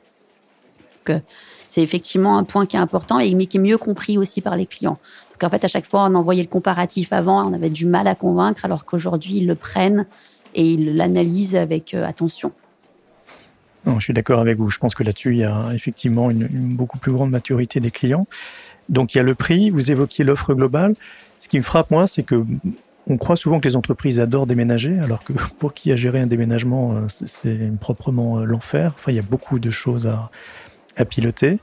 Donc, 1.07 1.23
c'est 1.69 1.83
effectivement 1.83 2.39
un 2.39 2.45
point 2.45 2.67
qui 2.67 2.77
est 2.77 2.81
important 2.81 3.19
et 3.19 3.35
mais 3.35 3.47
qui 3.47 3.59
est 3.59 3.61
mieux 3.61 3.79
compris 3.79 4.19
aussi 4.19 4.41
par 4.41 4.57
les 4.57 4.67
clients. 4.67 4.99
Donc 5.33 5.45
en 5.45 5.51
fait, 5.51 5.65
à 5.65 5.69
chaque 5.69 5.87
fois, 5.87 6.05
on 6.05 6.15
envoyait 6.15 6.43
le 6.43 6.49
comparatif 6.49 7.13
avant, 7.13 7.47
on 7.47 7.53
avait 7.53 7.71
du 7.71 7.87
mal 7.87 8.09
à 8.09 8.15
convaincre, 8.15 8.65
alors 8.65 8.85
qu'aujourd'hui, 8.85 9.39
ils 9.39 9.47
le 9.47 9.55
prennent 9.55 10.07
et 10.55 10.73
ils 10.73 10.97
l'analysent 10.97 11.57
avec 11.57 11.95
euh, 11.95 12.07
attention 13.89 14.01
je 14.01 14.05
suis 14.05 14.15
d'accord 14.15 14.41
avec 14.41 14.59
vous. 14.59 14.71
Je 14.71 14.79
pense 14.79 14.95
que 14.95 15.03
là-dessus, 15.03 15.33
il 15.33 15.39
y 15.39 15.45
a 15.45 15.71
effectivement 15.73 16.31
une, 16.31 16.47
beaucoup 16.49 16.99
plus 16.99 17.13
grande 17.13 17.31
maturité 17.31 17.81
des 17.81 17.91
clients. 17.91 18.27
Donc, 18.89 19.15
il 19.15 19.19
y 19.19 19.21
a 19.21 19.25
le 19.25 19.35
prix. 19.35 19.71
Vous 19.71 19.91
évoquiez 19.91 20.25
l'offre 20.25 20.55
globale. 20.55 20.95
Ce 21.39 21.49
qui 21.49 21.59
me 21.59 21.63
frappe, 21.63 21.91
moi, 21.91 22.07
c'est 22.07 22.23
que 22.23 22.45
on 23.11 23.17
croit 23.17 23.37
souvent 23.37 23.59
que 23.59 23.67
les 23.67 23.77
entreprises 23.77 24.21
adorent 24.21 24.47
déménager, 24.47 24.99
alors 24.99 25.25
que 25.25 25.33
pour 25.59 25.75
qui 25.75 25.93
a 25.93 25.97
géré 25.97 26.21
un 26.21 26.27
déménagement, 26.27 26.95
euh, 26.95 27.01
c'est 27.09 27.59
proprement 27.81 28.39
euh, 28.39 28.45
l'enfer. 28.45 28.93
Enfin, 28.95 29.13
il 29.13 29.17
y 29.17 29.21
a 29.21 29.23
beaucoup 29.23 29.59
de 29.59 29.71
choses 29.71 30.07
à, 30.07 30.31
piloter. 31.05 31.59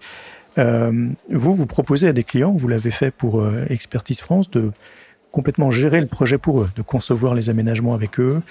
Euh, 0.57 1.09
vous, 1.29 1.53
vous 1.53 1.65
proposez 1.65 2.07
à 2.07 2.13
des 2.13 2.23
clients, 2.23 2.53
vous 2.53 2.69
l'avez 2.69 2.91
fait 2.91 3.11
pour 3.11 3.45
Expertise 3.69 4.21
France, 4.21 4.49
de 4.49 4.71
complètement 5.31 5.71
gérer 5.71 5.99
le 5.99 6.07
projet 6.07 6.38
pour 6.38 6.61
eux, 6.61 6.69
de 6.77 6.81
concevoir 6.81 7.35
les 7.35 7.49
aménagements 7.49 7.93
avec 7.93 8.17
eux, 8.21 8.41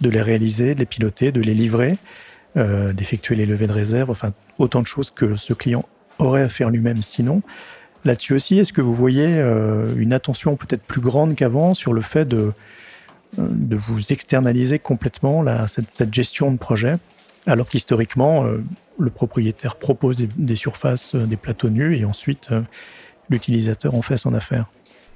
de 0.00 0.08
les 0.08 0.22
réaliser, 0.22 0.74
de 0.74 0.80
les 0.80 0.86
piloter, 0.86 1.32
de 1.32 1.42
les 1.42 1.52
livrer. 1.52 1.92
Euh, 2.58 2.92
d'effectuer 2.92 3.34
les 3.34 3.46
levées 3.46 3.66
de 3.66 3.72
réserve, 3.72 4.10
enfin 4.10 4.34
autant 4.58 4.82
de 4.82 4.86
choses 4.86 5.08
que 5.08 5.36
ce 5.36 5.54
client 5.54 5.86
aurait 6.18 6.42
à 6.42 6.50
faire 6.50 6.68
lui-même 6.68 7.00
sinon. 7.02 7.40
Là-dessus 8.04 8.34
aussi, 8.34 8.58
est-ce 8.58 8.74
que 8.74 8.82
vous 8.82 8.92
voyez 8.92 9.38
euh, 9.38 9.94
une 9.96 10.12
attention 10.12 10.54
peut-être 10.56 10.82
plus 10.82 11.00
grande 11.00 11.34
qu'avant 11.34 11.72
sur 11.72 11.94
le 11.94 12.02
fait 12.02 12.26
de, 12.26 12.52
euh, 13.38 13.48
de 13.48 13.74
vous 13.74 14.12
externaliser 14.12 14.78
complètement 14.78 15.42
cette, 15.66 16.12
gestion 16.12 16.52
de 16.52 16.58
projet, 16.58 16.96
alors 17.46 17.66
qu'historiquement, 17.66 18.44
le 18.98 19.10
propriétaire 19.10 19.76
propose 19.76 20.16
des, 20.16 20.56
surfaces, 20.56 21.14
des 21.14 21.36
plateaux 21.36 21.70
nus, 21.70 21.96
et 21.96 22.04
ensuite 22.04 22.50
l'utilisateur 23.30 23.94
en 23.94 24.02
fait 24.02 24.18
son 24.18 24.34
affaire? 24.34 24.66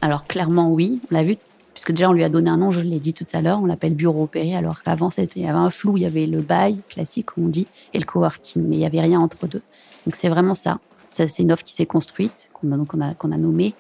Alors 0.01 0.27
clairement 0.27 0.73
oui, 0.73 1.03
on 1.11 1.15
l'a 1.15 1.23
vu 1.23 1.37
puisque 1.77 1.91
déjà 1.91 2.09
on 2.09 2.15
lui 2.15 2.25
a 2.25 2.31
donné 2.31 2.49
un 2.49 2.57
nom, 2.57 2.71
je 2.71 2.81
l'ai 2.81 2.99
dit 2.99 3.13
tout 3.13 3.27
à 3.35 3.43
l'heure, 3.43 3.61
on 3.61 3.67
l'appelle 3.67 3.95
bureau 3.95 4.23
opéré, 4.23 4.57
alors 4.57 4.83
qu'avant 4.83 5.11
c'était, 5.11 5.41
il 5.41 5.43
y 5.43 5.47
avait 5.47 5.59
un 5.59 5.69
flou, 5.69 5.99
il 5.99 6.05
y 6.05 6.07
avait 6.07 6.25
le 6.25 6.41
bail 6.41 6.79
classique, 6.89 7.27
comme 7.27 7.45
on 7.45 7.49
dit, 7.49 7.67
et 7.93 7.99
le 7.99 8.07
coworking, 8.07 8.63
mais 8.67 8.77
il 8.77 8.79
n'y 8.79 8.87
avait 8.87 9.03
rien 9.03 9.21
entre 9.21 9.47
deux. 9.47 9.61
Donc 10.07 10.17
c'est 10.17 10.31
vraiment 10.31 10.55
ça. 10.55 10.79
C'est 11.07 11.39
une 11.39 11.53
offre 11.53 11.65
qui 11.65 11.75
s'est 11.75 11.85
construite, 11.85 12.49
qu'on 12.55 12.73
a, 12.73 13.37
nommée, 13.37 13.75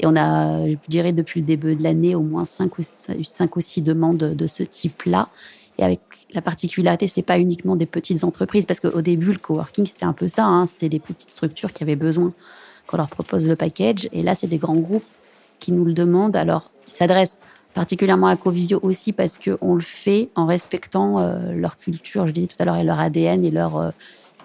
et 0.00 0.06
on 0.06 0.16
a, 0.16 0.66
je 0.66 0.76
dirais, 0.88 1.12
depuis 1.12 1.40
le 1.40 1.46
début 1.46 1.76
de 1.76 1.82
l'année, 1.82 2.14
au 2.14 2.22
moins 2.22 2.46
cinq 2.46 2.78
ou, 2.78 2.82
cinq 2.82 3.54
ou 3.54 3.60
six 3.60 3.82
demandes 3.82 4.16
de 4.16 4.46
ce 4.46 4.62
type-là. 4.62 5.28
Et 5.76 5.84
avec 5.84 6.00
la 6.32 6.40
particularité, 6.40 7.06
c'est 7.06 7.20
pas 7.20 7.38
uniquement 7.38 7.76
des 7.76 7.84
petites 7.84 8.24
entreprises, 8.24 8.64
parce 8.64 8.80
qu'au 8.80 9.02
début, 9.02 9.30
le 9.30 9.38
coworking, 9.38 9.84
c'était 9.84 10.06
un 10.06 10.14
peu 10.14 10.26
ça, 10.26 10.46
hein, 10.46 10.66
c'était 10.66 10.88
des 10.88 11.00
petites 11.00 11.32
structures 11.32 11.74
qui 11.74 11.82
avaient 11.82 11.96
besoin 11.96 12.32
qu'on 12.86 12.96
leur 12.96 13.10
propose 13.10 13.46
le 13.46 13.56
package. 13.56 14.08
Et 14.14 14.22
là, 14.22 14.34
c'est 14.34 14.46
des 14.46 14.56
grands 14.56 14.76
groupes 14.76 15.04
qui 15.60 15.70
nous 15.70 15.84
le 15.84 15.92
demandent. 15.92 16.34
Alors, 16.34 16.71
ils 16.86 16.92
s'adressent 16.92 17.40
particulièrement 17.74 18.26
à 18.26 18.36
Covivio 18.36 18.78
aussi 18.82 19.12
parce 19.12 19.38
qu'on 19.38 19.74
le 19.74 19.80
fait 19.80 20.28
en 20.34 20.46
respectant 20.46 21.18
euh, 21.18 21.52
leur 21.52 21.78
culture, 21.78 22.26
je 22.26 22.32
disais 22.32 22.46
tout 22.46 22.56
à 22.58 22.64
l'heure, 22.64 22.76
et 22.76 22.84
leur 22.84 23.00
ADN 23.00 23.44
et 23.44 23.50
leur 23.50 23.76
euh, 23.76 23.90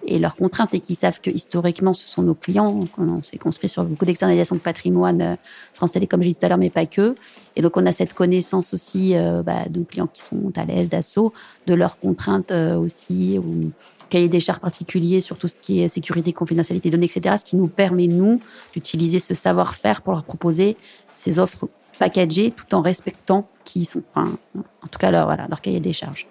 et 0.05 0.19
leurs 0.19 0.35
contraintes 0.35 0.73
et 0.73 0.79
qui 0.79 0.95
savent 0.95 1.19
que 1.19 1.29
historiquement 1.29 1.93
ce 1.93 2.07
sont 2.07 2.21
nos 2.21 2.35
clients. 2.35 2.81
On 2.97 3.21
s'est 3.23 3.37
construit 3.37 3.67
sur 3.67 3.83
beaucoup 3.83 4.05
d'externalisation 4.05 4.55
de 4.55 4.61
patrimoine 4.61 5.21
euh, 5.21 5.35
français, 5.73 6.05
comme 6.07 6.21
j'ai 6.21 6.29
dit 6.29 6.35
tout 6.35 6.45
à 6.45 6.49
l'heure, 6.49 6.59
mais 6.59 6.69
pas 6.69 6.85
que. 6.85 7.15
Et 7.55 7.61
donc 7.61 7.75
on 7.75 7.85
a 7.85 7.91
cette 7.91 8.13
connaissance 8.13 8.73
aussi 8.73 9.15
bah, 9.43 9.65
de 9.67 9.83
clients 9.83 10.07
qui 10.07 10.21
sont 10.21 10.53
à 10.55 10.63
l'aise, 10.63 10.87
d'assaut, 10.87 11.33
de 11.65 11.73
leurs 11.73 11.97
contraintes 11.97 12.51
aussi, 12.51 13.37
ou 13.39 13.71
cahier 14.07 14.29
des 14.29 14.39
charges 14.39 14.59
particuliers 14.59 15.19
sur 15.19 15.37
tout 15.37 15.47
ce 15.47 15.59
qui 15.59 15.81
est 15.81 15.87
sécurité, 15.87 16.31
confidentialité 16.31 16.89
des 16.89 16.97
données, 16.97 17.09
etc. 17.13 17.35
Ce 17.39 17.43
qui 17.43 17.55
nous 17.55 17.67
permet, 17.67 18.07
nous, 18.07 18.39
d'utiliser 18.73 19.19
ce 19.19 19.33
savoir-faire 19.33 20.03
pour 20.03 20.13
leur 20.13 20.23
proposer 20.23 20.77
ces 21.11 21.39
offres 21.39 21.67
packagés 21.99 22.51
tout 22.51 22.75
en 22.75 22.81
respectant 22.81 23.47
qui 23.63 23.85
sont, 23.85 24.01
enfin, 24.13 24.31
en 24.55 24.87
tout 24.87 24.99
cas 24.99 25.11
leur, 25.11 25.25
voilà, 25.25 25.47
leur 25.47 25.61
cahier 25.61 25.79
des 25.79 25.93
charges. 25.93 26.27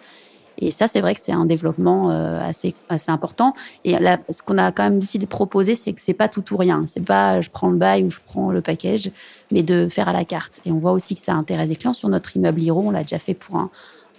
Et 0.58 0.70
ça, 0.70 0.88
c'est 0.88 1.00
vrai 1.00 1.14
que 1.14 1.20
c'est 1.20 1.32
un 1.32 1.44
développement 1.44 2.10
euh, 2.10 2.40
assez, 2.40 2.74
assez 2.88 3.10
important. 3.10 3.54
Et 3.84 3.94
ce 4.30 4.42
qu'on 4.42 4.58
a 4.58 4.72
quand 4.72 4.84
même 4.84 4.98
décidé 4.98 5.26
de 5.26 5.30
proposer, 5.30 5.74
c'est 5.74 5.92
que 5.92 6.00
c'est 6.00 6.14
pas 6.14 6.28
tout 6.28 6.54
ou 6.54 6.56
rien. 6.56 6.86
C'est 6.88 7.04
pas 7.04 7.40
je 7.40 7.50
prends 7.50 7.68
le 7.68 7.76
bail 7.76 8.04
ou 8.04 8.10
je 8.10 8.20
prends 8.24 8.50
le 8.50 8.62
package, 8.62 9.10
mais 9.50 9.62
de 9.62 9.88
faire 9.88 10.08
à 10.08 10.12
la 10.12 10.24
carte. 10.24 10.60
Et 10.64 10.72
on 10.72 10.78
voit 10.78 10.92
aussi 10.92 11.14
que 11.14 11.20
ça 11.20 11.34
intéresse 11.34 11.68
des 11.68 11.76
clients. 11.76 11.92
Sur 11.92 12.08
notre 12.08 12.36
immeuble 12.36 12.62
Hiro, 12.62 12.82
on 12.86 12.90
l'a 12.90 13.02
déjà 13.02 13.18
fait 13.18 13.34
pour 13.34 13.56
un, 13.56 13.70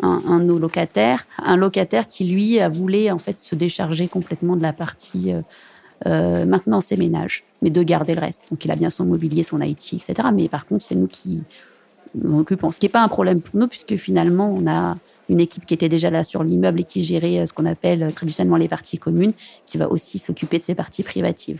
un, 0.04 0.22
un, 0.28 0.40
de 0.40 0.46
nos 0.46 0.60
locataires, 0.60 1.26
un 1.40 1.58
locataire 1.58 2.06
qui 2.06 2.26
lui 2.26 2.60
a 2.60 2.70
voulu 2.70 3.10
en 3.10 3.18
fait 3.18 3.40
se 3.40 3.56
décharger 3.56 4.08
complètement 4.08 4.56
de 4.56 4.62
la 4.62 4.74
partie 4.74 5.34
euh, 5.34 5.42
euh, 6.06 6.46
maintenant 6.46 6.80
ses 6.80 6.96
ménages, 6.96 7.44
mais 7.62 7.70
de 7.70 7.82
garder 7.82 8.14
le 8.14 8.22
reste. 8.22 8.44
Donc 8.52 8.64
il 8.64 8.72
a 8.72 8.76
bien 8.76 8.90
son 8.90 9.06
mobilier, 9.06 9.44
son 9.44 9.62
IT, 9.62 9.94
etc. 9.94 10.28
Mais 10.34 10.48
par 10.48 10.66
contre, 10.66 10.84
c'est 10.84 10.96
nous 10.96 11.08
qui 11.08 11.42
nous 12.14 12.40
occupons. 12.40 12.72
Ce 12.72 12.80
qui 12.80 12.86
n'est 12.86 12.92
pas 12.92 13.02
un 13.02 13.08
problème 13.08 13.42
pour 13.42 13.60
nous, 13.60 13.68
puisque 13.68 13.96
finalement, 13.98 14.54
on 14.56 14.68
a 14.68 14.98
une 15.30 15.40
équipe 15.40 15.66
qui 15.66 15.74
était 15.74 15.90
déjà 15.90 16.10
là 16.10 16.24
sur 16.24 16.44
l'immeuble 16.44 16.82
et 16.82 16.84
qui 16.84 17.04
gérait 17.04 17.40
euh, 17.40 17.46
ce 17.48 17.54
qu'on 17.54 17.66
appelle 17.66 18.04
euh, 18.04 18.12
traditionnellement 18.12 18.58
les 18.58 18.68
parties 18.68 19.00
communes, 19.00 19.34
qui 19.66 19.78
va 19.78 19.90
aussi 19.90 20.20
s'occuper 20.20 20.60
de 20.60 20.64
ces 20.64 20.76
parties 20.76 21.04
privatives. 21.04 21.60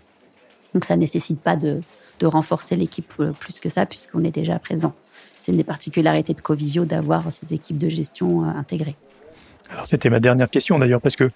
Donc 0.74 0.86
ça 0.86 0.96
ne 0.96 1.02
nécessite 1.02 1.40
pas 1.40 1.56
de, 1.56 1.82
de 2.20 2.26
renforcer 2.28 2.76
l'équipe 2.76 3.12
plus 3.40 3.60
que 3.60 3.70
ça, 3.70 3.86
puisqu'on 3.86 4.24
est 4.24 4.32
déjà 4.32 4.60
présent. 4.60 4.94
C'est 5.40 5.52
une 5.52 5.58
des 5.58 5.64
particularités 5.64 6.34
de 6.34 6.42
Covivio 6.42 6.86
d'avoir 6.86 7.24
ces 7.32 7.54
équipes 7.54 7.78
de 7.78 7.90
gestion 7.90 8.44
intégrées. 8.44 8.96
Alors 9.70 9.86
c'était 9.86 10.10
ma 10.10 10.20
dernière 10.20 10.50
question 10.50 10.78
d'ailleurs, 10.80 11.02
parce 11.02 11.16
que 11.16 11.32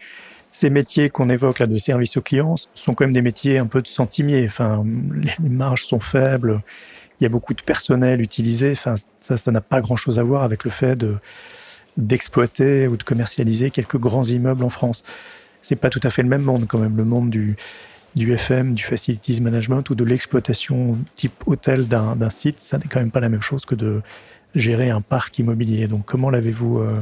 ces 0.52 0.70
métiers 0.70 1.10
qu'on 1.10 1.30
évoque 1.30 1.60
là 1.60 1.68
de 1.68 1.78
service 1.78 2.18
aux 2.18 2.22
clients 2.22 2.56
sont 2.74 2.94
quand 2.94 3.06
même 3.06 3.14
des 3.14 3.22
métiers 3.22 3.58
un 3.58 3.68
peu 3.68 3.82
de 3.82 3.88
centimiers. 3.88 4.46
Enfin, 4.46 4.84
les 5.42 5.50
marges 5.50 5.86
sont 5.86 6.00
faibles, 6.00 6.62
il 7.20 7.24
y 7.24 7.26
a 7.26 7.30
beaucoup 7.30 7.54
de 7.54 7.62
personnel 7.62 8.22
utilisé. 8.22 8.72
Enfin, 8.72 8.96
ça, 9.22 9.38
ça 9.38 9.52
n'a 9.52 9.62
pas 9.62 9.80
grand-chose 9.80 10.20
à 10.20 10.24
voir 10.24 10.44
avec 10.44 10.64
le 10.64 10.72
fait 10.72 10.96
de 10.96 11.16
d'exploiter 11.98 12.88
ou 12.88 12.96
de 12.96 13.04
commercialiser 13.04 13.70
quelques 13.70 13.98
grands 13.98 14.24
immeubles 14.24 14.64
en 14.64 14.70
France. 14.70 15.04
C'est 15.62 15.76
pas 15.76 15.90
tout 15.90 16.00
à 16.04 16.10
fait 16.10 16.24
le 16.24 16.30
même 16.30 16.42
monde 16.42 16.66
quand 16.68 16.80
même, 16.80 16.96
le 16.96 17.04
monde 17.04 17.30
du 17.30 17.56
du 18.16 18.34
FM, 18.34 18.74
du 18.74 18.84
facilities 18.84 19.40
management 19.40 19.90
ou 19.90 19.96
de 19.96 20.04
l'exploitation 20.04 20.98
type 21.16 21.44
hôtel 21.46 21.88
d'un 21.88 22.30
site, 22.30 22.60
ça 22.60 22.78
n'est 22.78 22.86
quand 22.86 23.00
même 23.00 23.12
pas 23.12 23.22
la 23.22 23.30
même 23.30 23.42
chose 23.42 23.66
que 23.66 23.76
de 23.76 24.02
gérer 24.54 24.90
un 24.90 25.02
parc 25.02 25.40
immobilier. 25.40 25.88
Donc, 25.88 26.06
comment 26.06 26.30
l'avez-vous 26.30 26.80
euh, 26.80 27.00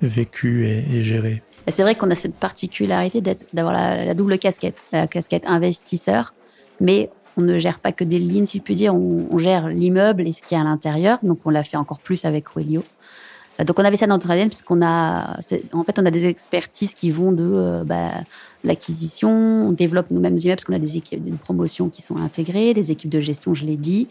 vécu 0.00 0.68
et, 0.68 0.84
et 0.94 1.02
géré? 1.02 1.42
C'est 1.70 1.82
vrai 1.82 1.94
qu'on 1.94 2.10
a 2.10 2.14
cette 2.14 2.34
particularité 2.34 3.20
d'avoir 3.52 3.74
la, 3.74 4.14
double 4.14 4.38
casquette, 4.38 4.80
la 4.92 5.06
casquette 5.06 5.44
investisseur, 5.46 6.34
mais 6.80 7.10
on 7.36 7.42
ne 7.42 7.58
gère 7.58 7.78
pas 7.78 7.92
que 7.92 8.04
des 8.04 8.18
lignes, 8.18 8.46
si 8.46 8.58
je 8.58 8.62
puis 8.62 8.74
dire, 8.74 8.94
on, 8.94 9.38
gère 9.38 9.68
l'immeuble 9.68 10.26
et 10.26 10.32
ce 10.32 10.42
qui 10.42 10.54
est 10.54 10.58
à 10.58 10.64
l'intérieur, 10.64 11.18
donc 11.22 11.38
on 11.44 11.50
l'a 11.50 11.62
fait 11.62 11.76
encore 11.76 12.00
plus 12.00 12.24
avec 12.24 12.56
Wellio. 12.56 12.82
Euh, 13.60 13.64
donc 13.64 13.78
on 13.78 13.84
avait 13.84 13.96
ça 13.96 14.06
dans 14.06 14.14
notre 14.14 14.30
ADN 14.30 14.48
puisqu'on 14.48 14.82
a, 14.82 15.38
en 15.72 15.84
fait, 15.84 15.98
on 15.98 16.06
a 16.06 16.10
des 16.10 16.26
expertises 16.26 16.94
qui 16.94 17.10
vont 17.10 17.32
de 17.32 17.44
euh, 17.44 17.84
bah, 17.84 18.10
l'acquisition, 18.64 19.30
on 19.30 19.72
développe 19.72 20.10
nous-mêmes 20.10 20.36
immeubles 20.36 20.60
parce 20.66 20.76
a 20.76 20.80
des 20.80 20.96
équipes 20.96 21.24
de 21.24 21.36
promotion 21.36 21.88
qui 21.88 22.02
sont 22.02 22.16
intégrées, 22.16 22.74
des 22.74 22.90
équipes 22.90 23.10
de 23.10 23.20
gestion, 23.20 23.54
je 23.54 23.64
l'ai 23.64 23.76
dit, 23.76 24.08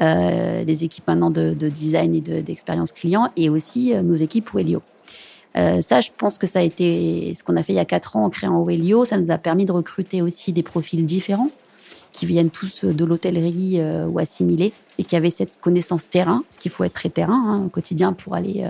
euh, 0.00 0.64
des 0.64 0.84
équipes 0.84 1.06
maintenant 1.06 1.30
de, 1.30 1.52
design 1.52 2.14
et 2.14 2.20
d'expérience 2.20 2.92
client, 2.92 3.30
et 3.36 3.50
aussi 3.50 3.92
nos 4.02 4.14
équipes 4.14 4.50
Wellio. 4.54 4.82
Euh, 5.56 5.80
ça, 5.80 6.00
je 6.00 6.10
pense 6.16 6.38
que 6.38 6.46
ça 6.46 6.60
a 6.60 6.62
été 6.62 7.34
ce 7.34 7.44
qu'on 7.44 7.56
a 7.56 7.62
fait 7.62 7.72
il 7.72 7.76
y 7.76 7.80
a 7.80 7.84
quatre 7.84 8.16
ans 8.16 8.24
en 8.24 8.30
créant 8.30 8.62
Oelio. 8.62 9.04
Ça 9.04 9.18
nous 9.18 9.30
a 9.30 9.38
permis 9.38 9.64
de 9.64 9.72
recruter 9.72 10.22
aussi 10.22 10.52
des 10.52 10.62
profils 10.62 11.04
différents 11.04 11.50
qui 12.12 12.26
viennent 12.26 12.50
tous 12.50 12.84
de 12.84 13.04
l'hôtellerie 13.04 13.80
euh, 13.80 14.06
ou 14.06 14.18
assimilés 14.18 14.72
et 14.98 15.04
qui 15.04 15.16
avaient 15.16 15.30
cette 15.30 15.60
connaissance 15.60 16.08
terrain, 16.08 16.44
parce 16.48 16.58
qu'il 16.58 16.70
faut 16.70 16.84
être 16.84 16.92
très 16.92 17.08
terrain 17.08 17.42
hein, 17.46 17.62
au 17.66 17.68
quotidien 17.68 18.12
pour 18.12 18.34
aller 18.34 18.66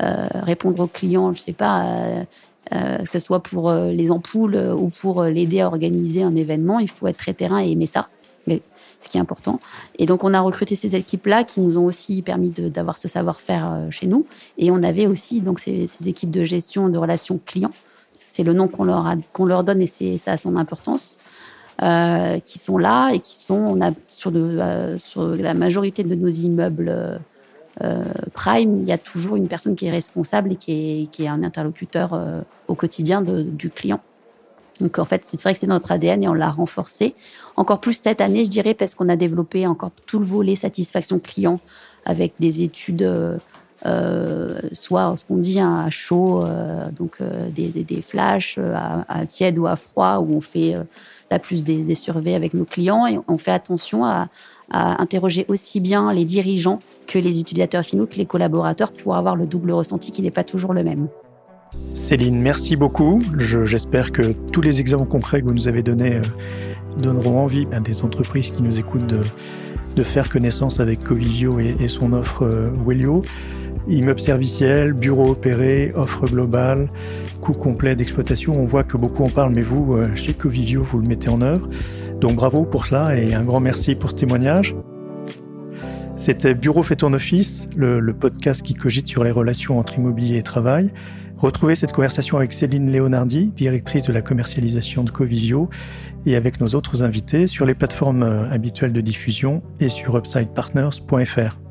euh, 0.00 0.28
répondre 0.32 0.80
aux 0.82 0.86
clients, 0.86 1.34
je 1.34 1.40
sais 1.40 1.52
pas, 1.52 2.24
que 2.70 3.08
ce 3.10 3.18
soit 3.18 3.42
pour 3.42 3.72
les 3.72 4.10
ampoules 4.12 4.56
ou 4.56 4.90
pour 4.90 5.24
l'aider 5.24 5.60
à 5.60 5.66
organiser 5.66 6.22
un 6.22 6.36
événement, 6.36 6.78
il 6.78 6.88
faut 6.88 7.08
être 7.08 7.16
très 7.16 7.34
terrain 7.34 7.60
et 7.60 7.72
aimer 7.72 7.86
ça 7.86 8.08
ce 8.98 9.08
qui 9.08 9.16
est 9.16 9.20
important. 9.20 9.60
Et 9.98 10.06
donc, 10.06 10.24
on 10.24 10.34
a 10.34 10.40
recruté 10.40 10.74
ces 10.74 10.96
équipes-là 10.96 11.44
qui 11.44 11.60
nous 11.60 11.78
ont 11.78 11.84
aussi 11.84 12.22
permis 12.22 12.50
d'avoir 12.50 12.96
ce 12.96 13.08
savoir-faire 13.08 13.72
euh, 13.72 13.90
chez 13.90 14.06
nous. 14.06 14.26
Et 14.56 14.70
on 14.70 14.82
avait 14.82 15.06
aussi 15.06 15.40
donc 15.40 15.60
ces, 15.60 15.88
équipes 16.06 16.30
de 16.30 16.44
gestion 16.44 16.88
de 16.88 16.98
relations 16.98 17.40
clients. 17.44 17.72
c'est 18.12 18.42
le 18.42 18.52
nom 18.52 18.68
qu'on 18.68 18.84
leur, 18.84 19.64
donne 19.64 19.82
et 19.82 20.18
ça 20.18 20.32
a 20.32 20.36
son 20.36 20.56
importance, 20.56 21.18
euh, 21.82 22.38
qui 22.40 22.58
sont 22.58 22.78
là 22.78 23.10
et 23.12 23.20
qui 23.20 23.36
sont, 23.36 23.78
euh, 23.80 24.98
sur 24.98 25.26
la 25.36 25.54
majorité 25.54 26.02
de 26.02 26.14
nos 26.14 26.28
immeubles 26.28 27.20
Prime, 28.34 28.80
il 28.80 28.88
y 28.88 28.90
a 28.90 28.98
toujours 28.98 29.36
une 29.36 29.46
personne 29.46 29.76
qui 29.76 29.86
est 29.86 29.90
responsable 29.92 30.50
et 30.50 30.56
qui 30.56 31.06
est, 31.22 31.28
un 31.28 31.44
interlocuteur 31.44 32.20
au 32.66 32.74
quotidien 32.74 33.22
du 33.22 33.70
client. 33.70 34.00
Donc 34.80 34.98
en 34.98 35.04
fait, 35.04 35.22
c'est 35.24 35.40
vrai 35.40 35.54
que 35.54 35.60
c'est 35.60 35.66
notre 35.66 35.92
ADN 35.92 36.22
et 36.22 36.28
on 36.28 36.34
l'a 36.34 36.50
renforcé. 36.50 37.14
Encore 37.56 37.80
plus 37.80 37.94
cette 37.94 38.20
année, 38.20 38.44
je 38.44 38.50
dirais, 38.50 38.74
parce 38.74 38.94
qu'on 38.94 39.08
a 39.08 39.16
développé 39.16 39.66
encore 39.66 39.90
tout 40.06 40.18
le 40.18 40.24
volet 40.24 40.56
satisfaction 40.56 41.18
client 41.18 41.60
avec 42.04 42.34
des 42.38 42.62
études, 42.62 43.02
euh, 43.02 43.38
euh 43.86 44.58
soit 44.72 45.16
ce 45.16 45.24
qu'on 45.24 45.36
dit 45.36 45.60
hein, 45.60 45.84
à 45.86 45.90
chaud, 45.90 46.44
euh, 46.44 46.90
donc 46.90 47.16
euh, 47.20 47.48
des, 47.50 47.68
des, 47.68 47.84
des, 47.84 48.02
flashs, 48.02 48.58
à, 48.58 49.04
à, 49.08 49.26
tiède 49.26 49.58
ou 49.58 49.66
à 49.66 49.76
froid, 49.76 50.18
où 50.18 50.36
on 50.36 50.40
fait 50.40 50.76
la 51.30 51.38
plus 51.38 51.64
des, 51.64 51.82
des 51.82 51.94
surveys 51.94 52.34
avec 52.34 52.54
nos 52.54 52.64
clients 52.64 53.06
et 53.06 53.18
on 53.28 53.38
fait 53.38 53.50
attention 53.50 54.04
à, 54.04 54.28
à 54.70 55.00
interroger 55.02 55.44
aussi 55.48 55.80
bien 55.80 56.12
les 56.12 56.24
dirigeants 56.24 56.80
que 57.06 57.18
les 57.18 57.40
utilisateurs 57.40 57.84
finaux, 57.84 58.06
que 58.06 58.16
les 58.16 58.26
collaborateurs 58.26 58.92
pour 58.92 59.16
avoir 59.16 59.36
le 59.36 59.46
double 59.46 59.72
ressenti 59.72 60.12
qui 60.12 60.22
n'est 60.22 60.30
pas 60.30 60.44
toujours 60.44 60.72
le 60.74 60.84
même. 60.84 61.08
Céline, 61.94 62.40
merci 62.40 62.76
beaucoup. 62.76 63.22
J'espère 63.36 64.12
que 64.12 64.32
tous 64.52 64.60
les 64.60 64.80
exemples 64.80 65.08
concrets 65.08 65.42
que 65.42 65.46
vous 65.46 65.54
nous 65.54 65.68
avez 65.68 65.82
donnés 65.82 66.16
euh, 66.16 66.22
donneront 66.98 67.40
envie 67.40 67.66
à 67.72 67.80
des 67.80 68.04
entreprises 68.04 68.50
qui 68.50 68.62
nous 68.62 68.78
écoutent 68.78 69.06
de, 69.06 69.22
faire 70.04 70.30
connaissance 70.30 70.78
avec 70.78 71.02
Covivio 71.02 71.58
et, 71.58 71.88
son 71.88 72.12
offre 72.12 72.44
euh, 72.44 72.70
Wellio. 72.86 73.22
Immeuble 73.88 74.20
serviciel, 74.20 74.92
bureau 74.92 75.30
opéré, 75.30 75.92
offre 75.96 76.26
globale, 76.26 76.88
coût 77.40 77.52
complet 77.52 77.96
d'exploitation. 77.96 78.52
On 78.56 78.64
voit 78.64 78.84
que 78.84 78.96
beaucoup 78.96 79.24
en 79.24 79.28
parlent, 79.28 79.54
mais 79.54 79.62
vous, 79.62 79.94
euh, 79.94 80.14
chez 80.14 80.34
Covivio, 80.34 80.82
vous 80.82 81.00
le 81.00 81.08
mettez 81.08 81.28
en 81.28 81.40
œuvre. 81.40 81.68
Donc 82.20 82.36
bravo 82.36 82.64
pour 82.64 82.86
cela 82.86 83.16
et 83.16 83.34
un 83.34 83.42
grand 83.42 83.60
merci 83.60 83.94
pour 83.94 84.10
ce 84.10 84.16
témoignage. 84.16 84.76
C'était 86.18 86.54
Bureau 86.54 86.82
fait 86.82 86.96
ton 86.96 87.12
office, 87.12 87.68
le, 87.76 88.12
podcast 88.12 88.62
qui 88.62 88.74
cogite 88.74 89.06
sur 89.06 89.22
les 89.22 89.30
relations 89.30 89.78
entre 89.78 89.98
immobilier 89.98 90.38
et 90.38 90.42
travail. 90.42 90.90
Retrouvez 91.38 91.76
cette 91.76 91.92
conversation 91.92 92.36
avec 92.36 92.52
Céline 92.52 92.92
Leonardi, 92.92 93.52
directrice 93.54 94.04
de 94.06 94.12
la 94.12 94.22
commercialisation 94.22 95.04
de 95.04 95.10
Covivio, 95.10 95.70
et 96.26 96.34
avec 96.34 96.60
nos 96.60 96.68
autres 96.74 97.04
invités 97.04 97.46
sur 97.46 97.64
les 97.64 97.74
plateformes 97.74 98.24
habituelles 98.50 98.92
de 98.92 99.00
diffusion 99.00 99.62
et 99.78 99.88
sur 99.88 100.16
upsidepartners.fr. 100.16 101.67